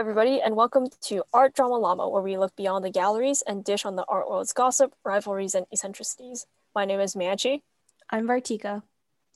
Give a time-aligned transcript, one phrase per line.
[0.00, 3.62] Hello, everybody, and welcome to Art Drama Llama, where we look beyond the galleries and
[3.62, 6.46] dish on the art world's gossip, rivalries, and eccentricities.
[6.74, 7.60] My name is Manchi,
[8.08, 8.82] I'm Vartika.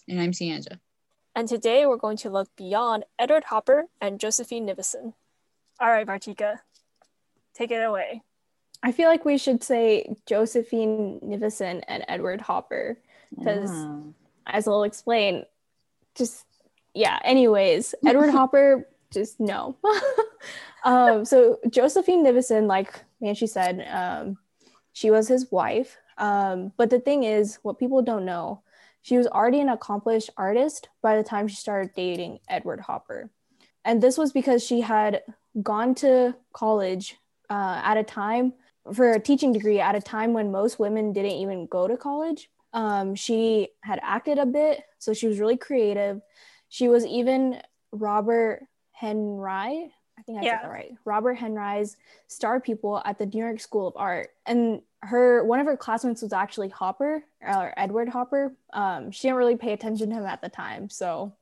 [0.09, 0.79] And I'm Sianja.
[1.37, 5.13] and today we're going to look beyond Edward Hopper and Josephine Nivison.
[5.81, 6.61] All right, Vartika,
[7.53, 8.23] take it away.
[8.83, 12.97] I feel like we should say Josephine Nivison and Edward Hopper,
[13.37, 13.71] because
[14.47, 15.45] as I'll explain,
[16.15, 16.47] just
[16.95, 17.19] yeah.
[17.23, 19.77] Anyways, Edward Hopper, just no.
[20.85, 24.37] um, so Josephine Nivison, like Manchi said, um,
[24.93, 25.97] she was his wife.
[26.19, 28.63] Um, but the thing is, what people don't know,
[29.03, 33.31] she was already an accomplished artist by the time she started dating Edward Hopper.
[33.85, 35.23] And this was because she had
[35.63, 37.17] gone to college
[37.51, 38.55] uh, at a time
[38.93, 42.51] for a teaching degree at a time when most women didn't even go to college.
[42.73, 46.21] Um, she had acted a bit, so she was really creative.
[46.69, 47.61] She was even
[47.93, 49.93] Robert Henry.
[50.17, 50.61] I think I Yeah.
[50.61, 50.93] said that right.
[51.05, 51.97] Robert Henry's
[52.29, 56.23] star pupil at the New York School of Art, and her one of her classmates
[56.23, 58.57] was actually Hopper or Edward Hopper.
[58.73, 61.35] Um, she didn't really pay attention to him at the time, so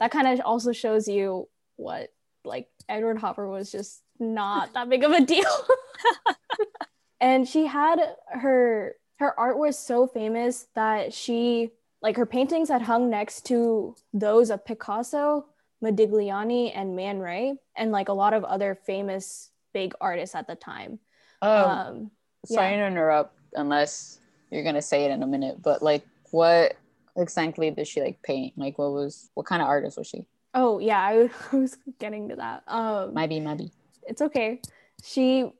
[0.00, 2.12] that kind of also shows you what
[2.44, 5.44] like Edward Hopper was just not that big of a deal.
[7.20, 11.70] and she had her her art was so famous that she
[12.02, 15.46] like her paintings had hung next to those of Picasso,
[15.82, 20.54] Modigliani, and Man Ray, and like a lot of other famous big artists at the
[20.54, 20.98] time.
[21.42, 22.10] Oh, Um,
[22.46, 22.80] sorry yeah.
[22.80, 26.76] to interrupt unless you're gonna say it in a minute, but like what
[27.16, 28.54] exactly did she like paint?
[28.56, 30.26] Like what was what kind of artist was she?
[30.54, 32.62] oh yeah, I, I was getting to that.
[32.66, 33.70] Um, Maybe, maybe.
[34.06, 34.62] it's okay.
[35.04, 35.50] She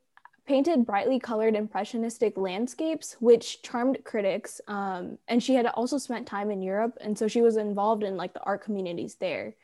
[0.47, 4.61] painted brightly colored impressionistic landscapes, which charmed critics.
[4.69, 8.17] Um, and she had also spent time in Europe, and so she was involved in
[8.17, 9.55] like the art communities there.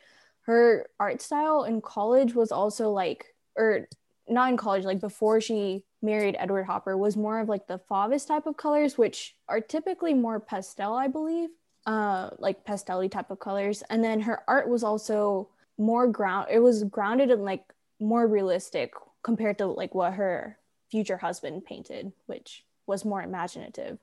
[0.42, 3.26] Her art style in college was also like,
[3.56, 3.88] or
[4.28, 8.24] not in college, like before she married Edward Hopper, was more of like the Fauves
[8.24, 11.50] type of colors, which are typically more pastel, I believe,
[11.86, 13.82] uh, like pastel type of colors.
[13.90, 15.48] And then her art was also
[15.78, 16.48] more ground.
[16.50, 17.64] It was grounded in like
[18.00, 20.58] more realistic compared to like what her
[20.90, 23.98] future husband painted, which was more imaginative.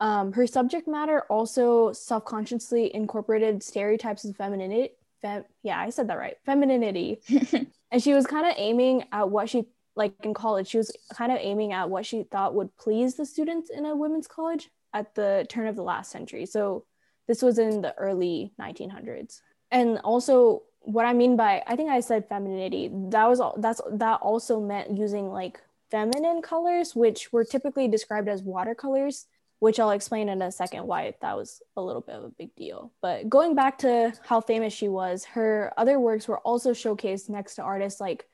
[0.00, 4.90] Um, her subject matter also self-consciously incorporated stereotypes of femininity.
[5.22, 6.36] Fem- yeah, I said that right.
[6.44, 7.20] Femininity,
[7.90, 10.68] and she was kind of aiming at what she like in college.
[10.68, 13.96] She was kind of aiming at what she thought would please the students in a
[13.96, 16.46] women's college at the turn of the last century.
[16.46, 16.84] So
[17.28, 19.40] this was in the early 1900s,
[19.70, 22.90] and also what I mean by I think I said femininity.
[23.10, 23.54] That was all.
[23.58, 25.60] That's that also meant using like
[25.90, 29.26] feminine colors, which were typically described as watercolors,
[29.62, 32.52] which I'll explain in a second why that was a little bit of a big
[32.56, 32.92] deal.
[33.00, 37.54] But going back to how famous she was, her other works were also showcased next
[37.54, 38.26] to artists like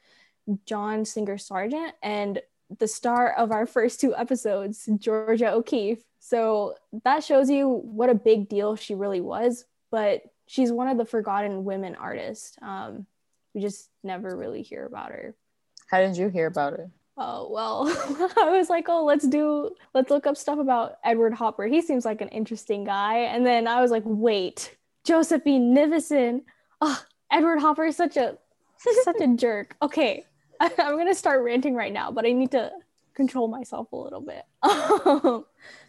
[0.65, 2.41] John Singer Sargent and
[2.79, 6.03] the star of our first two episodes, Georgia O'Keeffe.
[6.19, 9.67] So that shows you what a big deal she really was.
[9.91, 12.57] But she's one of the forgotten women artists.
[12.63, 13.05] Um,
[13.55, 15.37] we just never really hear about her.
[15.89, 16.89] How did you hear about it?
[17.21, 17.89] Oh well,
[18.39, 21.67] I was like, oh, let's do, let's look up stuff about Edward Hopper.
[21.67, 23.19] He seems like an interesting guy.
[23.19, 26.43] And then I was like, wait, Josephine Nivison.
[26.81, 27.03] Oh,
[27.33, 28.39] Edward Hopper is such a,
[29.03, 29.75] such a jerk.
[29.83, 30.27] Okay,
[30.61, 32.71] I, I'm gonna start ranting right now, but I need to
[33.15, 34.45] control myself a little bit.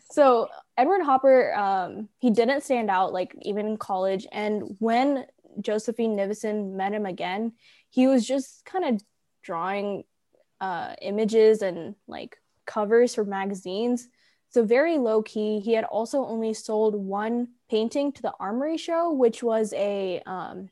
[0.09, 5.25] so Edward Hopper, um, he didn't stand out like even in college, and when
[5.61, 7.53] Josephine Nivison met him again,
[7.91, 9.03] he was just kind of
[9.43, 10.03] drawing
[10.61, 14.07] uh, images and like covers for magazines.
[14.49, 15.59] So very low key.
[15.59, 20.69] He had also only sold one painting to the Armory Show, which was a um,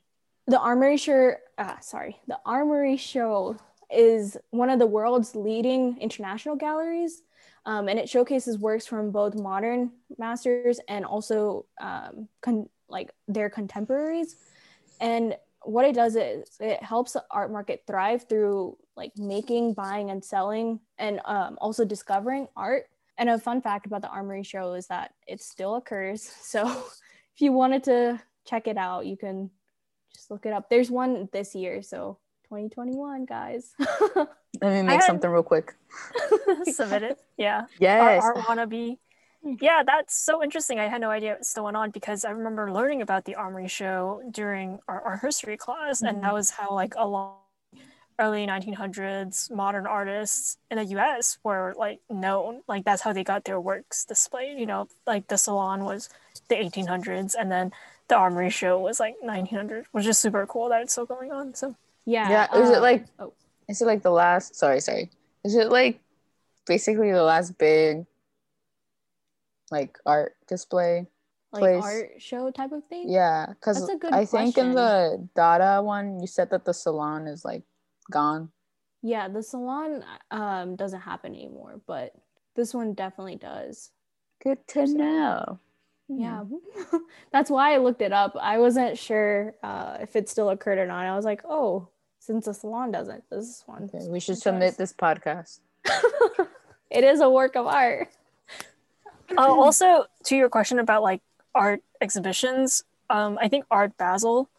[0.47, 1.33] the Armory Show.
[1.57, 3.57] Ah, sorry, the Armory Show
[3.91, 7.21] is one of the world's leading international galleries,
[7.65, 13.49] um, and it showcases works from both modern masters and also um, con- like their
[13.49, 14.35] contemporaries.
[14.99, 20.09] And what it does is it helps the art market thrive through like making, buying,
[20.09, 22.85] and selling, and um, also discovering art.
[23.17, 26.29] And a fun fact about the Armory Show is that it still occurs.
[26.41, 29.51] So if you wanted to check it out, you can
[30.13, 30.69] just look it up.
[30.69, 33.73] There's one this year, so 2021, guys.
[34.15, 34.27] Let
[34.61, 35.75] me make had- something real quick.
[36.63, 37.19] Submit it.
[37.37, 37.65] Yeah.
[37.79, 38.23] Yes.
[38.23, 38.97] Our art wannabe.
[39.61, 40.79] Yeah, that's so interesting.
[40.79, 44.21] I had no idea still went on because I remember learning about the Armory Show
[44.31, 47.37] during our, our history class, and that was how like a long
[48.19, 51.37] early 1900s modern artists in the U.S.
[51.43, 52.61] were like known.
[52.67, 54.59] Like that's how they got their works displayed.
[54.59, 56.09] You know, like the Salon was
[56.47, 57.71] the 1800s, and then
[58.07, 61.53] the Armory Show was like 1900, which is super cool that it's still going on.
[61.53, 61.75] So
[62.05, 62.29] yeah.
[62.29, 62.57] yeah.
[62.57, 63.33] Is uh, it like oh.
[63.67, 64.55] Is it like the last?
[64.55, 65.11] Sorry, sorry.
[65.43, 65.99] Is it like
[66.65, 68.05] basically the last big
[69.71, 71.07] like art display?
[71.51, 71.83] Like Place.
[71.83, 73.09] art show type of thing?
[73.09, 76.73] Yeah, because That's a good I think in the Dada one, you said that the
[76.73, 77.63] salon is like
[78.11, 78.51] gone.
[79.01, 82.13] Yeah, the salon um doesn't happen anymore, but
[82.55, 83.91] this one definitely does.
[84.43, 85.59] Good to know.
[86.09, 86.43] Yeah.
[87.31, 88.35] That's why I looked it up.
[88.39, 91.05] I wasn't sure uh, if it still occurred or not.
[91.05, 91.89] I was like, oh,
[92.19, 93.89] since the salon doesn't, this one.
[93.93, 95.59] Okay, we should submit this podcast.
[96.89, 98.09] it is a work of art.
[99.37, 101.21] Uh, also, to your question about like
[101.53, 104.49] art exhibitions, um, I think Art Basel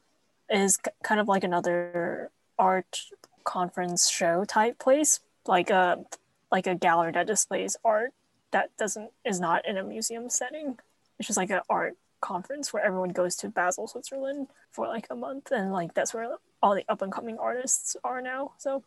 [0.51, 3.01] is k- kind of like another art
[3.49, 6.05] conference show type place, like a
[6.53, 8.13] like a gallery that displays art
[8.53, 10.79] that doesn't is not in a museum setting.
[11.19, 15.17] It's just like an art conference where everyone goes to Basel, Switzerland for like a
[15.17, 16.29] month, and like that's where
[16.63, 18.53] all the up and coming artists are now.
[18.59, 18.85] So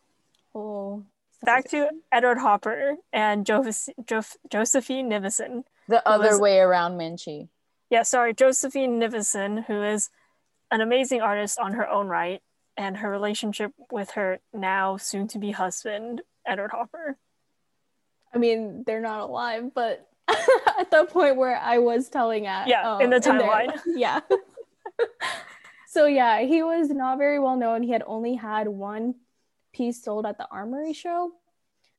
[0.54, 1.04] Oh,
[1.44, 5.63] back to Edward Hopper and Joseph, Josephine Nivison.
[5.88, 7.48] The other was- way around, Minchi.
[7.90, 10.10] Yeah, sorry, Josephine Nivison, who is
[10.69, 12.42] an amazing artist on her own right,
[12.81, 17.16] and her relationship with her now soon to be husband, Edward Hopper.
[18.33, 22.98] I mean, they're not alive, but at the point where I was telling at, Yeah,
[23.00, 23.80] in the timeline.
[23.86, 24.22] yeah.
[25.88, 27.83] so yeah, he was not very well known.
[27.83, 29.13] He had only had one
[29.74, 31.31] piece sold at the Armory show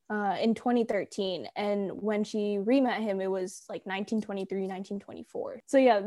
[0.09, 5.61] uh, in 2013, and when she re-met him, it was like 1923, 1924.
[5.65, 6.01] So yeah.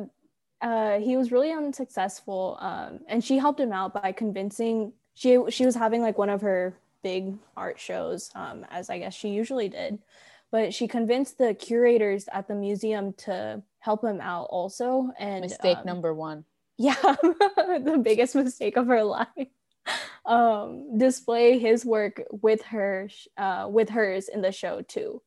[0.67, 4.93] Uh, he was really unsuccessful, um, and she helped him out by convincing.
[5.15, 9.15] She she was having like one of her big art shows, um, as I guess
[9.15, 10.01] she usually did,
[10.51, 15.13] but she convinced the curators at the museum to help him out also.
[15.21, 16.45] And Mistake um, number one.
[16.77, 19.29] yeah, the biggest mistake of her life.
[20.25, 25.23] Um, display his work with her, uh, with hers in the show too,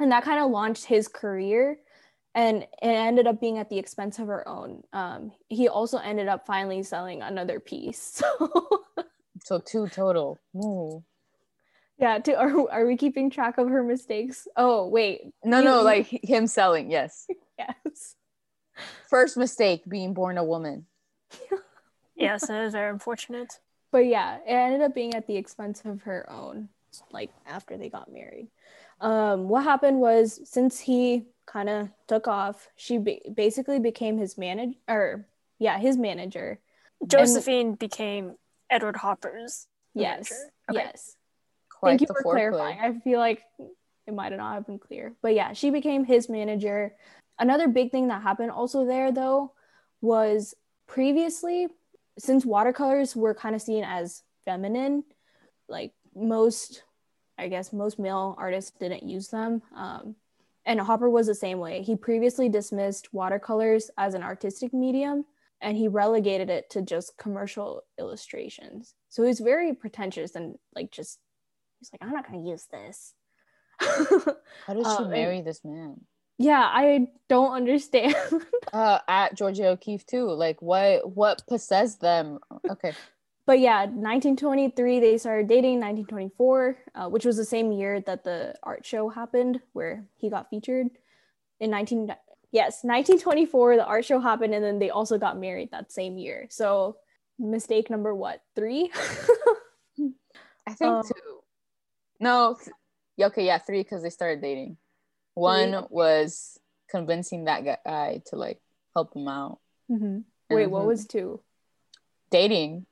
[0.00, 1.78] and that kind of launched his career.
[2.34, 4.82] And it ended up being at the expense of her own.
[4.92, 8.22] Um, he also ended up finally selling another piece.
[8.38, 8.84] So
[9.44, 10.38] So two total.
[10.56, 11.04] Ooh.
[11.98, 14.48] yeah, to, are, are we keeping track of her mistakes?
[14.56, 16.90] Oh wait, No, You- no, you- like him selling.
[16.90, 17.26] Yes.
[17.58, 18.16] yes.
[19.08, 20.86] First mistake being born a woman.
[22.16, 23.58] Yes, it is very unfortunate.
[23.92, 26.68] but yeah, it ended up being at the expense of her own,
[27.12, 28.48] like after they got married.
[29.00, 34.36] Um, what happened was since he kind of took off, she ba- basically became his
[34.38, 35.26] manager, or
[35.58, 36.60] yeah, his manager.
[37.06, 38.36] Josephine became
[38.70, 40.32] Edward Hopper's Yes.
[40.70, 40.80] Okay.
[40.80, 41.16] yes.
[41.70, 42.50] Quite Thank you for foreplay.
[42.50, 42.78] clarifying.
[42.80, 43.42] I feel like
[44.06, 46.94] it might not have been clear, but yeah, she became his manager.
[47.38, 49.52] Another big thing that happened also there though
[50.00, 50.54] was
[50.86, 51.68] previously,
[52.18, 55.04] since watercolors were kind of seen as feminine,
[55.68, 56.84] like most,
[57.38, 59.62] I guess most male artists didn't use them.
[59.74, 60.16] Um,
[60.66, 61.82] and Hopper was the same way.
[61.82, 65.24] He previously dismissed watercolors as an artistic medium
[65.60, 68.94] and he relegated it to just commercial illustrations.
[69.08, 71.18] So he's very pretentious and like just
[71.78, 73.14] he's like, I'm not gonna use this.
[73.78, 75.96] How did she and- marry this man?
[76.38, 78.14] yeah, I don't understand.
[78.72, 80.28] Uh, at Georgia O'Keeffe too.
[80.32, 82.40] Like, what what possessed them?
[82.68, 82.92] Okay,
[83.46, 85.80] but yeah, 1923 they started dating.
[85.80, 90.48] 1924, uh, which was the same year that the art show happened, where he got
[90.50, 90.88] featured.
[91.60, 92.08] In 19
[92.50, 96.46] yes, 1924 the art show happened, and then they also got married that same year.
[96.50, 96.96] So
[97.38, 98.90] mistake number what three?
[100.66, 101.40] I think Um, two.
[102.20, 102.74] No, th-
[103.28, 104.78] okay, yeah, three because they started dating.
[105.34, 105.86] One okay.
[105.90, 106.58] was
[106.88, 108.60] convincing that guy to like
[108.94, 109.58] help him out.
[109.90, 110.24] Mhm.
[110.48, 111.40] Wait, what was two?
[112.30, 112.86] Dating.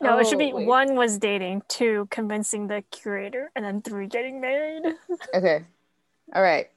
[0.00, 0.66] No, it should Oh, be wait.
[0.66, 4.82] one was dating, two convincing the curator, and then three getting married.
[5.34, 5.64] Okay,
[6.34, 6.68] all right.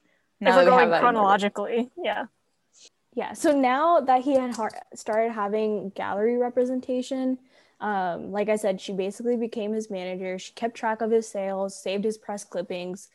[0.41, 2.25] if we're we have going that chronologically, yeah.
[3.15, 3.33] Yeah.
[3.33, 7.37] So now that he had har- started having gallery representation,
[7.81, 10.37] um, like I said, she basically became his manager.
[10.39, 13.09] She kept track of his sales, saved his press clippings.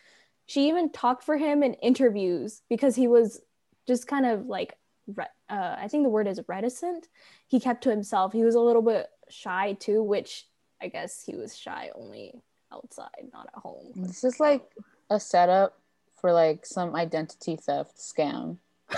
[0.47, 3.41] She even talked for him in interviews because he was
[3.87, 7.09] just kind of like, re- uh, I think the word is reticent.
[7.47, 8.33] He kept to himself.
[8.33, 10.47] He was a little bit shy too, which
[10.81, 12.41] I guess he was shy only
[12.73, 13.93] outside, not at home.
[13.97, 14.65] This is like
[15.11, 15.79] a setup
[16.21, 18.59] for like some identity theft scam.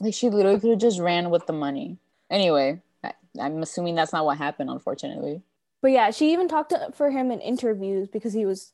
[0.00, 1.98] Like she literally could have just ran with the money.
[2.30, 5.42] Anyway, I, I'm assuming that's not what happened, unfortunately.
[5.80, 8.72] But yeah, she even talked to, for him in interviews because he was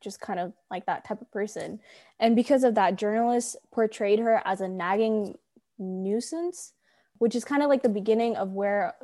[0.00, 1.80] just kind of like that type of person.
[2.20, 5.38] And because of that, journalists portrayed her as a nagging
[5.78, 6.72] nuisance,
[7.18, 8.94] which is kind of like the beginning of where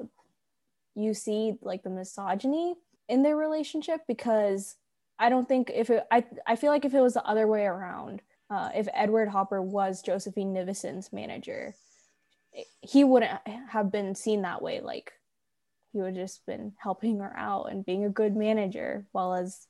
[0.94, 2.74] you see like the misogyny
[3.08, 4.76] in their relationship because
[5.18, 7.66] I don't think if it I I feel like if it was the other way
[7.66, 11.74] around, uh, if Edward Hopper was Josephine Nivison's manager,
[12.80, 14.80] he wouldn't have been seen that way.
[14.80, 15.12] Like
[15.92, 19.66] he would just been helping her out and being a good manager, while as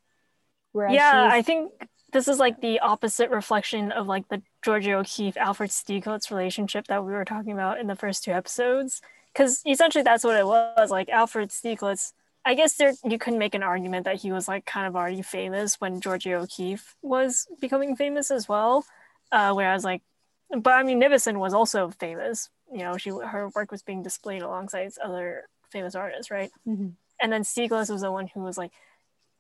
[0.72, 1.72] whereas yeah, I think
[2.12, 7.04] this is like the opposite reflection of like the Georgia O'Keeffe Alfred Stieglitz relationship that
[7.04, 9.00] we were talking about in the first two episodes.
[9.32, 10.90] Because essentially that's what it was.
[10.90, 12.12] Like Alfred Stieglitz,
[12.44, 15.22] I guess there you could make an argument that he was like kind of already
[15.22, 18.84] famous when Georgia O'Keeffe was becoming famous as well.
[19.30, 20.02] Uh, whereas like,
[20.50, 22.50] but I mean Nivison was also famous.
[22.72, 26.50] You know, she her work was being displayed alongside other famous artists, right?
[26.66, 26.88] Mm-hmm.
[27.22, 28.72] And then Stieglitz was the one who was like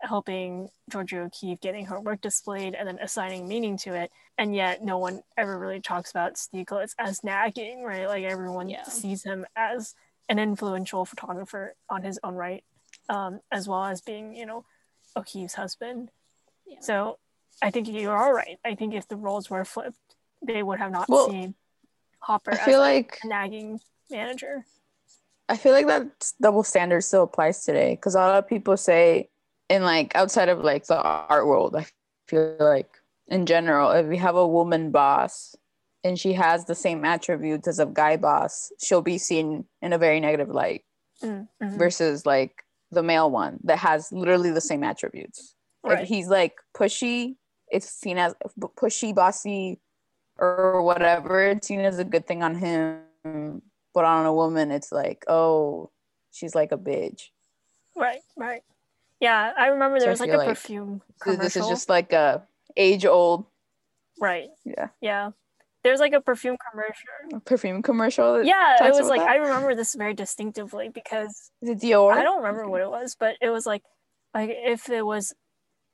[0.02, 4.10] helping Georgia O'Keeffe getting her work displayed and then assigning meaning to it.
[4.38, 8.06] And yet no one ever really talks about Stieglitz as nagging, right?
[8.06, 8.84] Like everyone yeah.
[8.84, 9.94] sees him as
[10.28, 12.64] an influential photographer on his own right,
[13.08, 14.64] um, as well as being, you know,
[15.16, 16.10] O'Keeffe's husband.
[16.66, 16.78] Yeah.
[16.80, 17.18] So
[17.62, 18.58] I think you're all right.
[18.64, 19.98] I think if the roles were flipped,
[20.46, 21.54] they would have not well, seen
[22.20, 23.80] Hopper I feel like a nagging
[24.10, 24.64] manager.
[25.48, 29.30] I feel like that double standard still applies today because a lot of people say
[29.70, 31.86] in like outside of like the art world, I
[32.26, 32.90] feel like
[33.28, 35.54] in general, if we have a woman boss
[36.02, 39.98] and she has the same attributes as a guy boss, she'll be seen in a
[39.98, 40.82] very negative light
[41.22, 41.78] mm-hmm.
[41.78, 45.54] versus like the male one that has literally the same attributes.
[45.84, 46.02] Right.
[46.02, 47.36] If he's like pushy,
[47.70, 48.34] it's seen as
[48.76, 49.80] pushy, bossy,
[50.36, 51.44] or whatever.
[51.44, 53.62] It's seen as a good thing on him.
[53.94, 55.90] But on a woman, it's like, oh,
[56.32, 57.28] she's like a bitch.
[57.96, 58.62] Right, right.
[59.20, 61.42] Yeah, I remember there so was like a like perfume commercial.
[61.42, 62.42] This is just like a
[62.76, 63.44] age old.
[64.20, 64.48] Right.
[64.64, 64.88] Yeah.
[65.00, 65.30] Yeah.
[65.82, 67.38] There's like a perfume commercial.
[67.38, 68.42] A perfume commercial.
[68.42, 69.30] Yeah, it was like that?
[69.30, 72.12] I remember this very distinctively because is it Dior?
[72.12, 73.82] I don't remember what it was, but it was like
[74.34, 75.34] like if it was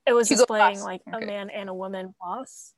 [0.07, 0.85] it was Hugo displaying boss.
[0.85, 1.25] like okay.
[1.25, 2.75] a man and a woman boss.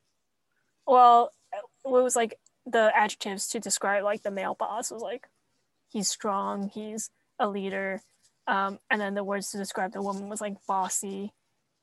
[0.85, 5.27] Well, it was like the adjectives to describe like the male boss was like
[5.87, 8.01] he's strong, he's a leader,
[8.49, 11.33] um, and then the words to describe the woman was like bossy,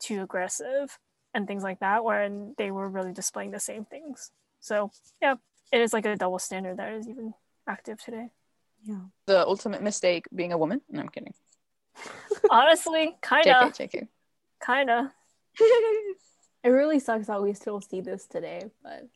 [0.00, 0.99] too aggressive,
[1.32, 4.32] and things like that, wherein they were really displaying the same things.
[4.58, 4.90] So
[5.23, 5.37] yeah,
[5.73, 7.35] it is like a double standard that is even
[7.68, 8.30] active today.
[8.85, 8.99] Yeah.
[9.26, 10.80] The ultimate mistake being a woman.
[10.90, 11.35] No, I'm kidding.
[12.50, 13.73] Honestly, kind of.
[13.73, 14.08] JK, JK.
[14.61, 15.06] Kind of.
[16.64, 19.06] it really sucks that we still see this today, but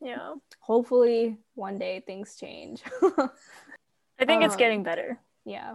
[0.00, 0.34] yeah.
[0.58, 2.82] Hopefully, one day things change.
[4.18, 5.20] I think um, it's getting better.
[5.44, 5.74] Yeah.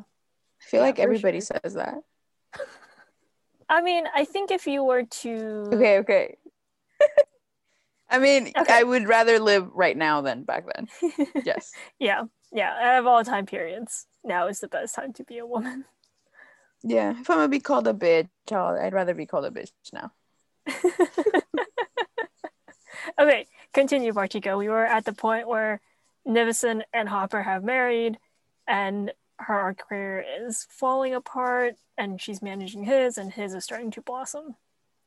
[0.63, 1.59] I feel yeah, like everybody sure.
[1.63, 1.95] says that.
[3.69, 6.37] I mean, I think if you were to Okay, okay.
[8.09, 8.73] I mean, okay.
[8.73, 10.87] I would rather live right now than back then.
[11.43, 11.71] Yes.
[11.99, 12.23] yeah.
[12.51, 12.75] Yeah.
[12.79, 15.85] Out of all time periods, now is the best time to be a woman.
[16.83, 17.11] Yeah.
[17.19, 20.11] If I'm gonna be called a bitch, I'd rather be called a bitch now.
[23.19, 24.57] okay, continue, Vartika.
[24.57, 25.81] We were at the point where
[26.27, 28.17] Nivison and Hopper have married,
[28.67, 29.11] and
[29.43, 34.01] her art career is falling apart and she's managing his and his is starting to
[34.01, 34.55] blossom.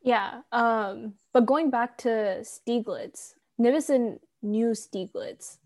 [0.03, 0.43] Yeah.
[0.53, 5.59] Um, but going back to Stieglitz, Nivison knew Stieglitz.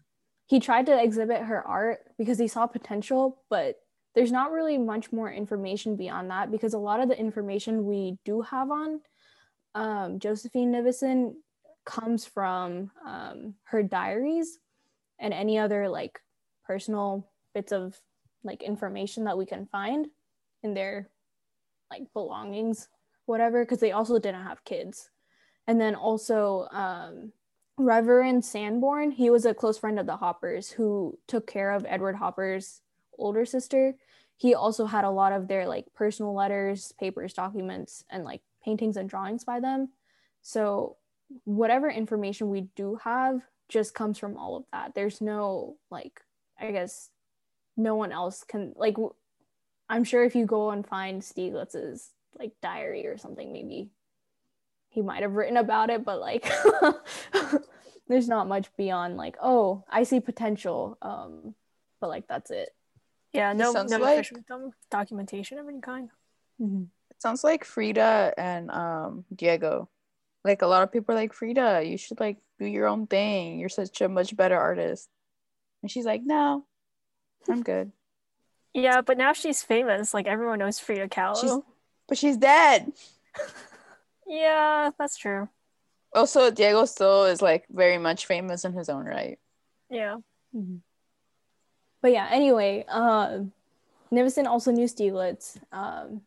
[0.47, 3.77] He tried to exhibit her art because he saw potential, but
[4.15, 8.19] there's not really much more information beyond that because a lot of the information we
[8.25, 9.01] do have on
[9.75, 11.35] um, Josephine Nivison
[11.85, 14.59] comes from um, her diaries
[15.19, 16.21] and any other like
[16.65, 17.97] personal bits of
[18.45, 20.07] like information that we can find
[20.63, 21.09] in their
[21.91, 22.89] like belongings
[23.27, 25.11] whatever because they also didn't have kids.
[25.67, 27.33] And then also um,
[27.79, 32.17] reverend sanborn he was a close friend of the hoppers who took care of edward
[32.17, 32.83] hopper's
[33.19, 33.95] older sister.
[34.37, 38.97] He also had a lot of their like personal letters papers documents and like paintings
[38.97, 39.91] and drawings by them.
[40.43, 40.97] So
[41.45, 44.95] whatever information we do have just comes from all of that.
[44.95, 46.21] There's no like
[46.59, 47.11] i guess
[47.83, 48.97] no one else can like
[49.89, 53.91] i'm sure if you go and find stieglitz's like diary or something maybe
[54.89, 56.51] he might have written about it but like
[58.09, 61.55] there's not much beyond like oh i see potential um
[62.01, 62.71] but like that's it.
[63.33, 64.33] Yeah no no like,
[64.91, 66.09] documentation of any kind.
[66.61, 66.85] Mm-hmm.
[67.11, 69.89] it sounds like frida and um diego.
[70.45, 73.61] Like a lot of people are like frida you should like do your own thing.
[73.61, 75.09] You're such a much better artist.
[75.83, 76.65] And she's like no
[77.49, 77.93] I'm good.
[78.75, 80.15] Yeah, but now she's famous.
[80.15, 81.41] Like everyone knows Frida Kahlo.
[81.41, 81.53] She's,
[82.09, 82.93] but she's dead.
[84.27, 85.49] yeah, that's true.
[86.13, 89.39] Also, Diego still is like very much famous in his own right.
[89.89, 90.17] Yeah.
[90.55, 90.77] Mm-hmm.
[92.03, 93.41] But yeah, anyway, uh,
[94.13, 95.59] Nivison also knew Stieglitz.
[95.73, 96.23] Um,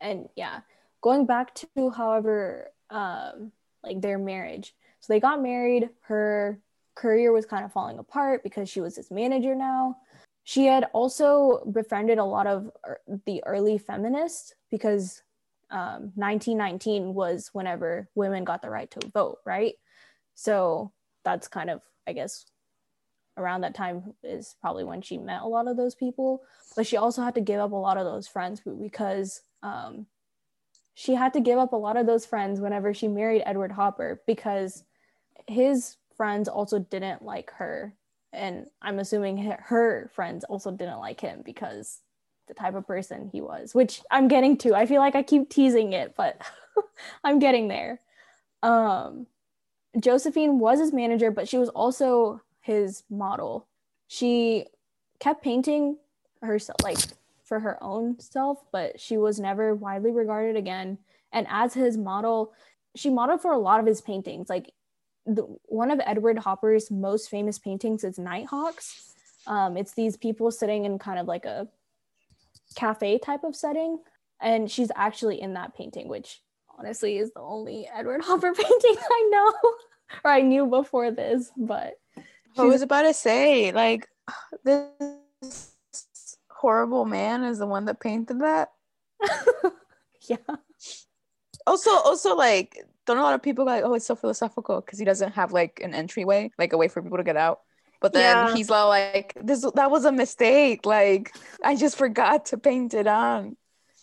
[0.00, 0.60] and yeah,
[1.00, 3.52] going back to however um
[3.82, 4.74] like their marriage.
[5.00, 5.90] So they got married.
[6.02, 6.58] Her
[6.94, 9.98] career was kind of falling apart because she was his manager now.
[10.46, 15.20] She had also befriended a lot of er- the early feminists because
[15.72, 19.74] um, 1919 was whenever women got the right to vote, right?
[20.36, 20.92] So
[21.24, 22.46] that's kind of, I guess,
[23.36, 26.42] around that time is probably when she met a lot of those people.
[26.76, 30.06] But she also had to give up a lot of those friends because um,
[30.94, 34.22] she had to give up a lot of those friends whenever she married Edward Hopper
[34.28, 34.84] because
[35.48, 37.96] his friends also didn't like her.
[38.36, 42.00] And I'm assuming her friends also didn't like him because
[42.48, 44.74] the type of person he was, which I'm getting to.
[44.74, 46.40] I feel like I keep teasing it, but
[47.24, 48.00] I'm getting there.
[48.62, 49.26] Um,
[49.98, 53.66] Josephine was his manager, but she was also his model.
[54.06, 54.66] She
[55.18, 55.98] kept painting
[56.42, 56.98] herself, like
[57.44, 60.98] for her own self, but she was never widely regarded again.
[61.32, 62.52] And as his model,
[62.94, 64.48] she modeled for a lot of his paintings.
[64.48, 64.72] Like
[65.26, 69.14] the, one of Edward Hopper's most famous paintings is Nighthawks.
[69.46, 71.68] Um, it's these people sitting in kind of like a
[72.74, 73.98] cafe type of setting.
[74.40, 76.40] And she's actually in that painting, which
[76.78, 79.52] honestly is the only Edward Hopper painting I know
[80.24, 81.50] or I knew before this.
[81.56, 81.94] But
[82.56, 84.08] I was about to say, like,
[84.64, 84.88] this
[86.50, 88.72] horrible man is the one that painted that.
[90.28, 90.36] yeah.
[91.66, 95.04] Also, also, like, don't a lot of people like, oh, it's so philosophical because he
[95.04, 97.60] doesn't have like an entryway, like a way for people to get out.
[98.00, 98.54] But then yeah.
[98.54, 100.84] he's like, this that was a mistake.
[100.84, 101.34] Like,
[101.64, 103.56] I just forgot to paint it on.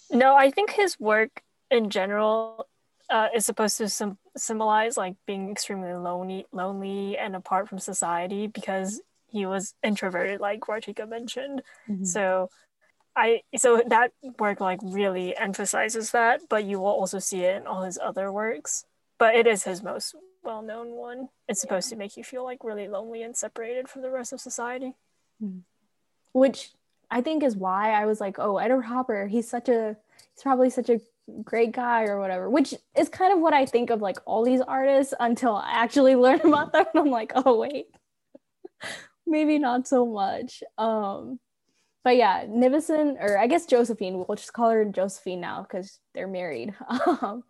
[0.09, 2.67] No, I think his work in general
[3.09, 8.47] uh, is supposed to sim- symbolize like being extremely lonely, lonely and apart from society
[8.47, 11.61] because he was introverted, like Vartika mentioned.
[11.89, 12.05] Mm-hmm.
[12.05, 12.49] So
[13.15, 17.67] I so that work like really emphasizes that, but you will also see it in
[17.67, 18.85] all his other works.
[19.17, 21.29] But it is his most well-known one.
[21.47, 24.41] It's supposed to make you feel like really lonely and separated from the rest of
[24.41, 24.95] society.
[25.41, 25.59] Mm-hmm.
[26.33, 26.71] Which
[27.11, 29.95] I think is why I was like, oh, Edward Hopper, he's such a
[30.33, 30.99] he's probably such a
[31.43, 34.61] great guy or whatever, which is kind of what I think of like all these
[34.61, 36.85] artists until I actually learn about them.
[36.93, 37.87] And I'm like, oh wait,
[39.27, 40.63] maybe not so much.
[40.77, 41.39] Um,
[42.03, 46.27] but yeah, Nivison, or I guess Josephine, we'll just call her Josephine now because they're
[46.27, 46.73] married.
[47.21, 47.43] Um,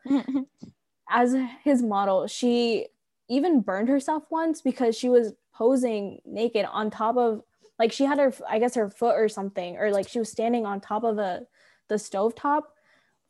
[1.13, 2.87] as his model, she
[3.29, 7.43] even burned herself once because she was posing naked on top of
[7.79, 10.65] like she had her I guess her foot or something, or like she was standing
[10.65, 11.43] on top of a
[11.87, 12.73] the stove top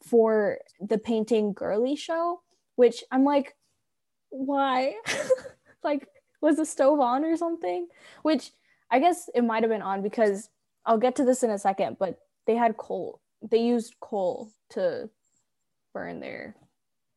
[0.01, 2.41] for the painting Girlie Show,
[2.75, 3.55] which I'm like,
[4.29, 4.95] why?
[5.83, 6.07] like,
[6.41, 7.87] was the stove on or something?
[8.21, 8.51] Which
[8.91, 10.49] I guess it might have been on because
[10.85, 13.21] I'll get to this in a second, but they had coal.
[13.41, 15.09] They used coal to
[15.93, 16.55] burn their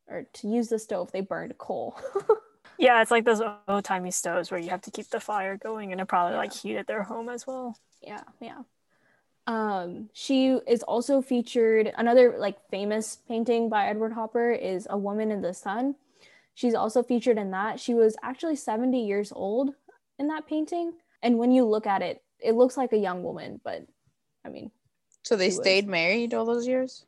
[0.09, 1.99] or to use the stove, they burned coal.
[2.79, 5.93] yeah, it's like those old timey stoves where you have to keep the fire going
[5.93, 6.39] and it probably yeah.
[6.39, 7.79] like heated their home as well.
[8.03, 8.63] Yeah, yeah.
[9.47, 15.31] Um, she is also featured another like famous painting by Edward Hopper is A Woman
[15.31, 15.95] in the Sun.
[16.55, 17.79] She's also featured in that.
[17.79, 19.75] She was actually 70 years old
[20.19, 20.93] in that painting.
[21.23, 23.87] And when you look at it, it looks like a young woman, but
[24.45, 24.71] I mean
[25.23, 25.91] So they stayed was.
[25.91, 27.05] married all those years?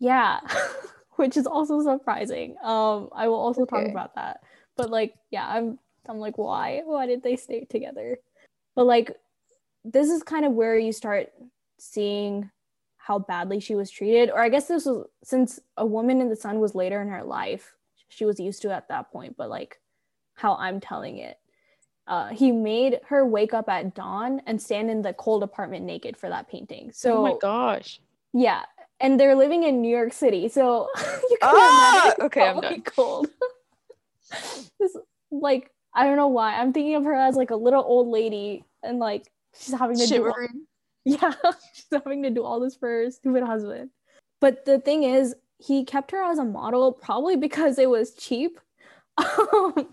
[0.00, 0.40] Yeah.
[1.18, 2.56] Which is also surprising.
[2.62, 3.82] Um, I will also okay.
[3.82, 4.42] talk about that.
[4.76, 5.78] But like, yeah, I'm
[6.08, 6.82] I'm like, why?
[6.84, 8.18] Why did they stay together?
[8.74, 9.16] But like
[9.84, 11.32] this is kind of where you start
[11.78, 12.50] seeing
[12.96, 16.36] how badly she was treated or i guess this was since a woman in the
[16.36, 17.74] sun was later in her life
[18.08, 19.80] she was used to at that point but like
[20.34, 21.38] how i'm telling it
[22.06, 26.16] uh, he made her wake up at dawn and stand in the cold apartment naked
[26.16, 28.00] for that painting so oh my gosh
[28.32, 28.62] yeah
[29.00, 30.88] and they're living in new york city so
[31.30, 32.14] you can ah!
[32.20, 33.28] okay i'm done cold
[34.78, 34.96] this
[35.30, 38.64] like i don't know why i'm thinking of her as like a little old lady
[38.82, 40.66] and like she's having to shivering do
[41.08, 41.32] yeah,
[41.74, 43.90] she's having to do all this for her stupid husband.
[44.40, 48.60] But the thing is, he kept her as a model probably because it was cheap.
[49.16, 49.88] Um,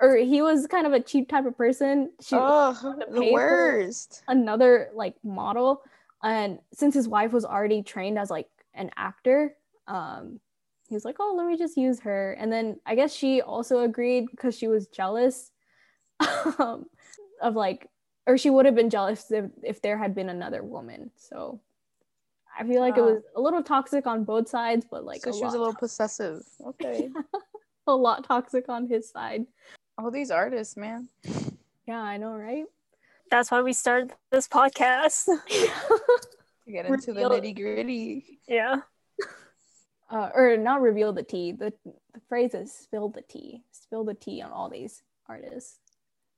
[0.00, 2.10] or he was kind of a cheap type of person.
[2.20, 4.22] She oh, the worst.
[4.28, 5.82] Another like model.
[6.22, 9.56] And since his wife was already trained as like an actor,
[9.88, 10.40] um,
[10.88, 12.32] he was like, oh, let me just use her.
[12.34, 15.50] And then I guess she also agreed because she was jealous
[16.58, 16.86] um,
[17.40, 17.88] of like
[18.26, 21.10] or she would have been jealous if, if there had been another woman.
[21.16, 21.60] So
[22.58, 25.32] I feel like uh, it was a little toxic on both sides, but like so
[25.32, 26.42] she was a little possessive.
[26.64, 27.10] Okay.
[27.86, 29.46] a lot toxic on his side.
[29.98, 31.08] All these artists, man.
[31.86, 32.64] Yeah, I know, right?
[33.32, 35.24] That's why we started this podcast.
[35.48, 38.40] to get into the nitty gritty.
[38.46, 38.82] Yeah.
[40.10, 41.52] uh, or not reveal the tea.
[41.52, 43.62] The, the phrase is spill the tea.
[43.70, 45.78] Spill the tea on all these artists.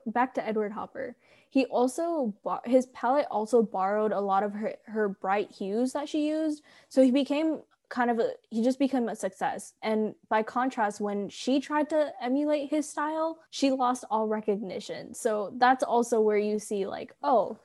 [0.06, 1.16] Back to Edward Hopper.
[1.50, 2.32] He also
[2.64, 6.62] his palette also borrowed a lot of her her bright hues that she used.
[6.88, 7.58] So he became
[7.94, 9.74] kind of a he just became a success.
[9.80, 15.14] And by contrast, when she tried to emulate his style, she lost all recognition.
[15.14, 17.56] So that's also where you see like, oh,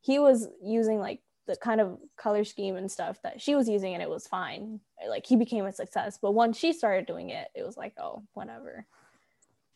[0.00, 3.92] he was using like the kind of color scheme and stuff that she was using
[3.94, 4.78] and it was fine.
[5.08, 6.16] Like he became a success.
[6.22, 8.86] But once she started doing it, it was like, oh, whatever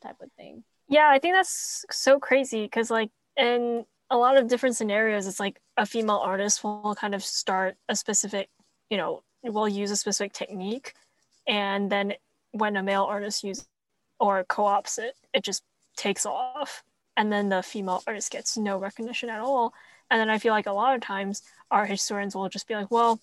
[0.01, 0.63] type of thing.
[0.89, 5.41] Yeah, I think that's so crazy because like in a lot of different scenarios, it's
[5.41, 8.49] like a female artist will kind of start a specific,
[8.89, 10.95] you know, will use a specific technique.
[11.47, 12.15] And then
[12.53, 13.67] when a male artist uses
[14.19, 15.63] or co-ops it, it just
[15.97, 16.83] takes off.
[17.17, 19.73] And then the female artist gets no recognition at all.
[20.11, 22.91] And then I feel like a lot of times our historians will just be like,
[22.91, 23.21] well,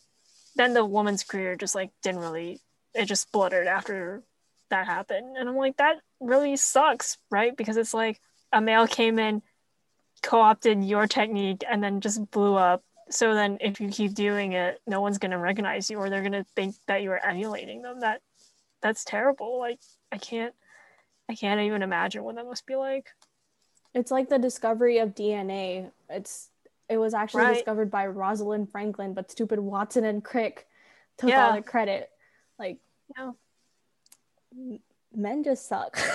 [0.56, 2.60] then the woman's career just like didn't really,
[2.94, 4.24] it just spluttered after
[4.70, 5.38] that happened.
[5.38, 7.56] And I'm like, that really sucks, right?
[7.56, 8.20] Because it's like
[8.52, 9.42] a male came in,
[10.22, 12.84] co opted your technique, and then just blew up.
[13.10, 16.22] So then if you keep doing it, no one's going to recognize you or they're
[16.22, 18.00] going to think that you are emulating them.
[18.00, 18.22] That
[18.82, 19.60] that's terrible.
[19.60, 19.80] Like,
[20.12, 20.54] I can't,
[21.30, 23.08] I can't even imagine what that must be like.
[23.94, 25.92] It's like the discovery of DNA.
[26.10, 26.50] It's
[26.89, 27.54] it was actually right.
[27.54, 30.68] discovered by Rosalind Franklin, but stupid Watson and Crick
[31.18, 31.48] took yeah.
[31.48, 32.10] all the credit.
[32.60, 32.80] Like,
[33.16, 33.32] yeah.
[35.16, 35.98] men just suck.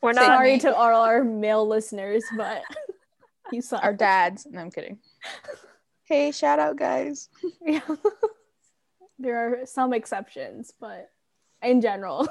[0.00, 2.62] We're not sorry to all our male listeners, but
[3.56, 3.82] you suck.
[3.82, 4.46] Our dads.
[4.50, 4.98] No, I'm kidding.
[6.04, 7.30] Hey, shout out, guys.
[7.64, 7.80] yeah.
[9.18, 11.08] there are some exceptions, but
[11.62, 12.28] in general,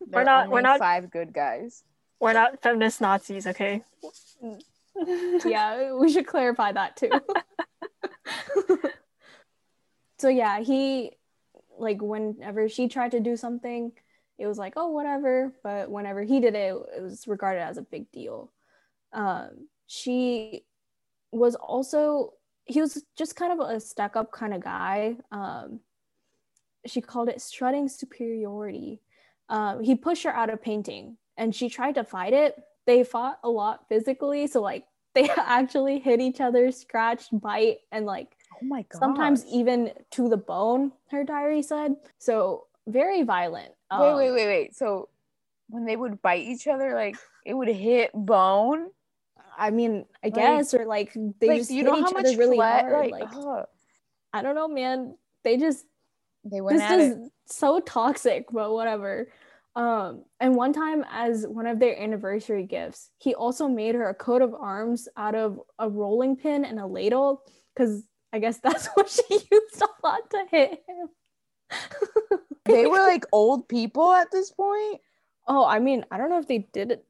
[0.00, 0.48] we're not.
[0.48, 1.82] We're not five good guys.
[2.20, 3.82] We're not feminist Nazis, okay?
[5.44, 7.10] yeah, we should clarify that too.
[10.18, 11.10] so yeah, he
[11.76, 13.92] like whenever she tried to do something,
[14.38, 15.52] it was like, oh, whatever.
[15.62, 18.52] But whenever he did it, it was regarded as a big deal.
[19.12, 20.62] Um, she
[21.32, 22.34] was also
[22.66, 25.16] he was just kind of a stuck up kind of guy.
[25.32, 25.80] Um,
[26.86, 29.00] she called it strutting superiority.
[29.48, 32.54] Um, he pushed her out of painting and she tried to fight it.
[32.86, 34.46] They fought a lot physically.
[34.46, 39.44] So, like, they actually hit each other, scratched, bite, and like, oh my god, sometimes
[39.46, 41.96] even to the bone, her diary said.
[42.18, 43.72] So, very violent.
[43.90, 44.76] Um, wait, wait, wait, wait.
[44.76, 45.08] So,
[45.70, 48.90] when they would bite each other, like, it would hit bone?
[49.58, 52.56] I mean, I like, guess, or like they like, just you know how much really
[52.56, 53.10] flat, hard.
[53.10, 53.64] Like, like
[54.32, 55.16] I don't know, man.
[55.42, 55.84] They just
[56.44, 57.32] they went this is it.
[57.46, 59.28] so toxic, but whatever.
[59.74, 64.14] Um, and one time, as one of their anniversary gifts, he also made her a
[64.14, 67.42] coat of arms out of a rolling pin and a ladle,
[67.74, 72.38] because I guess that's what she used a lot to hit him.
[72.64, 75.00] they were like old people at this point.
[75.46, 77.04] Oh, I mean, I don't know if they did it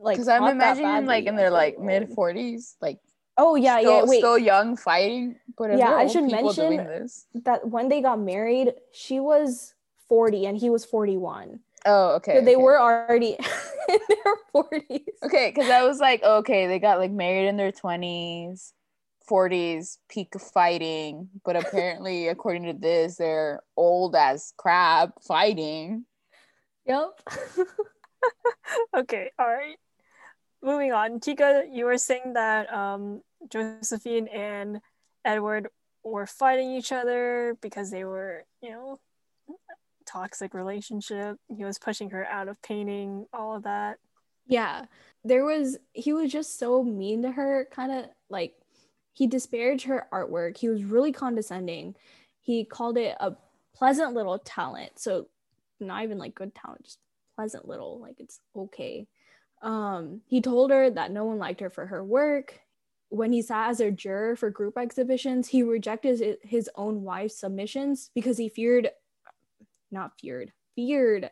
[0.00, 2.98] like because I'm imagining like in their like mid forties, like
[3.36, 5.36] oh yeah, still, yeah, wait, still young fighting.
[5.56, 7.08] But yeah, I should mention
[7.44, 9.74] that when they got married, she was
[10.08, 11.60] forty and he was forty one.
[11.86, 12.38] Oh, okay.
[12.38, 12.62] So they okay.
[12.62, 13.36] were already
[13.88, 15.04] in their 40s.
[15.22, 18.72] Okay, because I was like, okay, they got like married in their 20s,
[19.30, 21.30] 40s, peak fighting.
[21.44, 26.04] But apparently, according to this, they're old as crap fighting.
[26.86, 27.20] Yep.
[28.98, 29.76] okay, all right.
[30.62, 31.20] Moving on.
[31.20, 34.80] Tika, you were saying that um, Josephine and
[35.24, 35.68] Edward
[36.04, 38.98] were fighting each other because they were, you know,
[40.06, 41.38] toxic relationship.
[41.48, 43.98] He was pushing her out of painting, all of that.
[44.46, 44.86] Yeah.
[45.24, 48.54] There was, he was just so mean to her, kind of like
[49.12, 50.58] he disparaged her artwork.
[50.58, 51.94] He was really condescending.
[52.40, 53.32] He called it a
[53.74, 54.98] pleasant little talent.
[54.98, 55.28] So,
[55.78, 56.98] not even like good talent, just
[57.36, 59.06] pleasant little, like it's okay.
[59.62, 62.60] Um, he told her that no one liked her for her work.
[63.08, 68.10] When he sat as a juror for group exhibitions, he rejected his own wife's submissions
[68.14, 68.90] because he feared
[69.90, 71.30] not feared, feared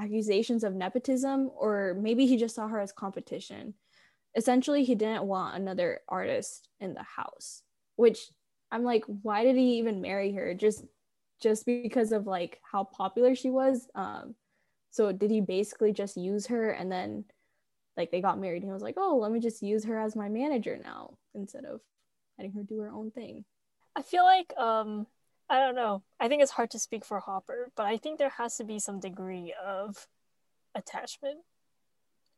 [0.00, 3.74] accusations of nepotism, or maybe he just saw her as competition.
[4.36, 7.62] Essentially, he didn't want another artist in the house,
[7.96, 8.30] which
[8.70, 10.54] I'm like, why did he even marry her?
[10.54, 10.84] Just
[11.40, 13.88] just because of like how popular she was.
[13.94, 14.34] Um,
[14.90, 17.24] so did he basically just use her and then
[17.96, 20.16] like they got married and he was like, oh, let me just use her as
[20.16, 21.80] my manager now instead of
[22.38, 23.44] letting her do her own thing.
[23.96, 25.06] I feel like um
[25.48, 26.02] I don't know.
[26.18, 28.78] I think it's hard to speak for Hopper, but I think there has to be
[28.78, 30.06] some degree of
[30.74, 31.38] attachment.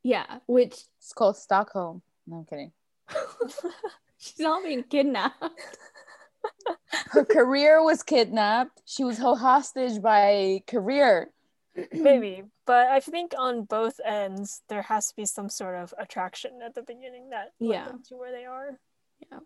[0.03, 2.03] Yeah, which it's called Stockholm.
[2.27, 2.73] No, I'm kidding.
[4.19, 5.43] She's not being kidnapped.
[7.11, 8.83] Her career was kidnapped.
[8.85, 11.31] She was held hostage by career.
[11.93, 16.61] Maybe, but I think on both ends there has to be some sort of attraction
[16.65, 17.85] at the beginning that led Yeah.
[17.87, 18.79] them to where they are.
[19.31, 19.41] Yeah,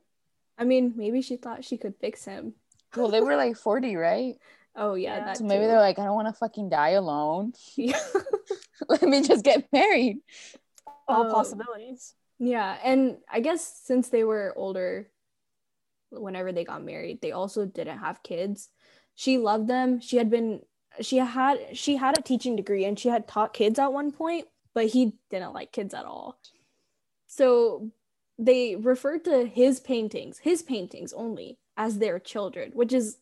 [0.59, 2.55] I mean, maybe she thought she could fix him.
[2.97, 4.35] Well, they were like 40, right?
[4.77, 5.33] Oh yeah, Yeah.
[5.35, 5.69] So maybe too.
[5.69, 7.53] they're like, I don't want to fucking die alone.
[7.77, 7.99] Yeah.
[8.88, 10.19] Let me just get married.
[11.09, 12.14] All Um, possibilities.
[12.38, 15.11] Yeah, and I guess since they were older,
[16.11, 18.71] whenever they got married, they also didn't have kids.
[19.14, 20.01] She loved them.
[20.01, 20.62] She had been
[21.00, 24.46] she had she had a teaching degree and she had taught kids at one point,
[24.74, 26.38] but he didn't like kids at all.
[27.26, 27.90] So
[28.38, 33.18] they referred to his paintings, his paintings only, as their children, which is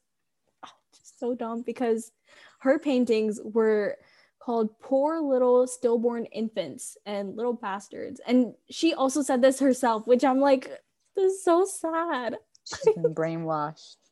[0.64, 2.12] oh, just so dumb because
[2.61, 3.98] her paintings were
[4.38, 8.20] called Poor Little Stillborn Infants and Little Bastards.
[8.26, 10.70] And she also said this herself, which I'm like,
[11.14, 12.37] this is so sad.
[12.64, 13.96] She's been brainwashed.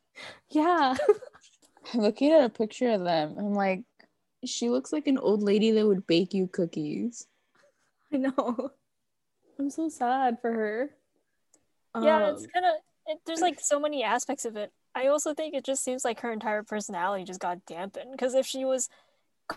[0.49, 0.95] Yeah.
[1.93, 3.35] I'm looking at a picture of them.
[3.37, 3.83] I'm like,
[4.45, 7.27] she looks like an old lady that would bake you cookies.
[8.13, 8.71] I know.
[9.59, 10.89] I'm so sad for her.
[12.01, 12.73] yeah, it's Um, kind of
[13.07, 14.71] it, there's like so many aspects of it.
[14.93, 18.45] I also think it just seems like her entire personality just got dampened because if
[18.45, 18.89] she was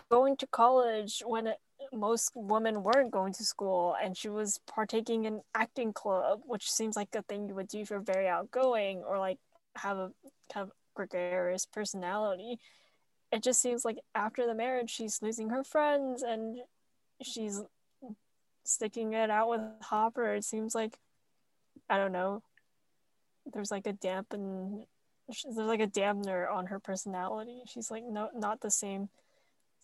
[0.09, 1.57] going to college when it,
[1.91, 6.95] most women weren't going to school and she was partaking in acting club, which seems
[6.95, 9.37] like a thing you would do if you're very outgoing or like
[9.75, 10.11] have a
[10.53, 12.59] kind of gregarious personality.
[13.31, 16.59] It just seems like after the marriage she's losing her friends and
[17.21, 17.61] she's
[18.63, 20.35] sticking it out with Hopper.
[20.35, 20.97] It seems like
[21.89, 22.43] I don't know.
[23.51, 24.85] There's like a dampen,
[25.27, 27.61] there's like a dampener on her personality.
[27.67, 29.09] She's like no, not the same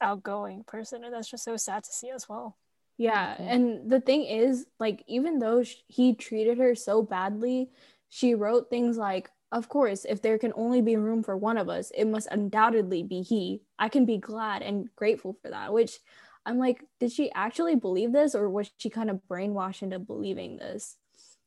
[0.02, 2.58] outgoing person, and that's just so sad to see as well.
[2.98, 7.70] Yeah, and the thing is, like, even though sh- he treated her so badly,
[8.10, 11.70] she wrote things like, Of course, if there can only be room for one of
[11.70, 13.62] us, it must undoubtedly be he.
[13.80, 15.72] I can be glad and grateful for that.
[15.72, 16.00] Which
[16.46, 20.58] I'm like, did she actually believe this, or was she kind of brainwashed into believing
[20.58, 20.98] this?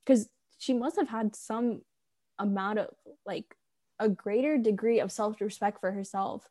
[0.05, 1.83] Because she must have had some
[2.39, 2.89] amount of,
[3.27, 3.55] like,
[3.99, 6.49] a greater degree of self respect for herself.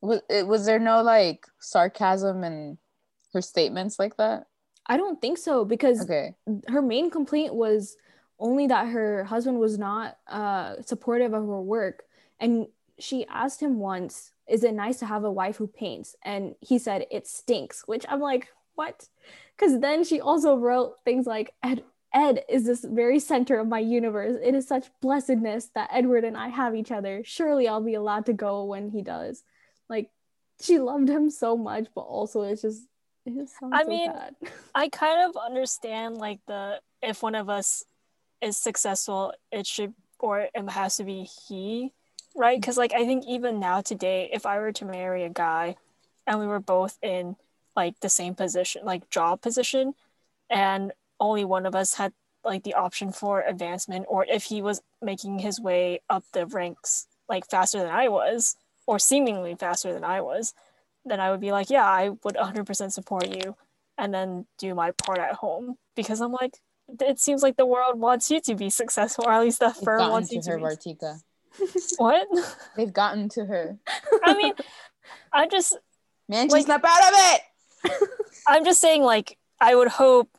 [0.00, 2.78] Was, it, eh, was there no like sarcasm in
[3.32, 4.46] her statements like that?
[4.86, 6.34] I don't think so, because Okay.
[6.68, 7.96] her main complaint was
[8.42, 12.02] only that her husband was not uh, supportive of her work.
[12.40, 12.66] And
[12.98, 16.16] she asked him once, Is it nice to have a wife who paints?
[16.22, 19.08] And he said, It stinks, which I'm like, What?
[19.56, 23.78] Because then she also wrote things like, Ed, Ed is this very center of my
[23.78, 24.36] universe.
[24.42, 27.22] It is such blessedness that Edward and I have each other.
[27.24, 29.44] Surely I'll be allowed to go when he does.
[29.88, 30.10] Like,
[30.60, 32.82] she loved him so much, but also it's just,
[33.24, 34.12] it just sounds I mean.
[34.74, 37.84] I kind of understand like the if one of us
[38.42, 41.92] is successful, it should or it has to be he,
[42.34, 42.54] right?
[42.54, 42.60] Mm-hmm.
[42.60, 45.76] Because like I think even now today, if I were to marry a guy,
[46.26, 47.36] and we were both in
[47.76, 49.94] like the same position, like job position,
[50.50, 52.12] and only one of us had
[52.44, 57.06] like the option for advancement, or if he was making his way up the ranks
[57.28, 60.54] like faster than I was, or seemingly faster than I was,
[61.04, 63.56] then I would be like, yeah, I would 100% support you
[63.98, 66.54] and then do my part at home because I'm like,
[67.00, 69.84] it seems like the world wants you to be successful, or at least the They've
[69.84, 70.64] firm wants to you to her, be.
[70.64, 71.20] Vartika.
[71.98, 72.28] What?
[72.76, 73.78] They've gotten to her.
[74.24, 74.54] I mean,
[75.32, 75.76] I just,
[76.28, 78.08] Man, Like- she's not out of it.
[78.46, 80.30] I'm just saying, like, I would hope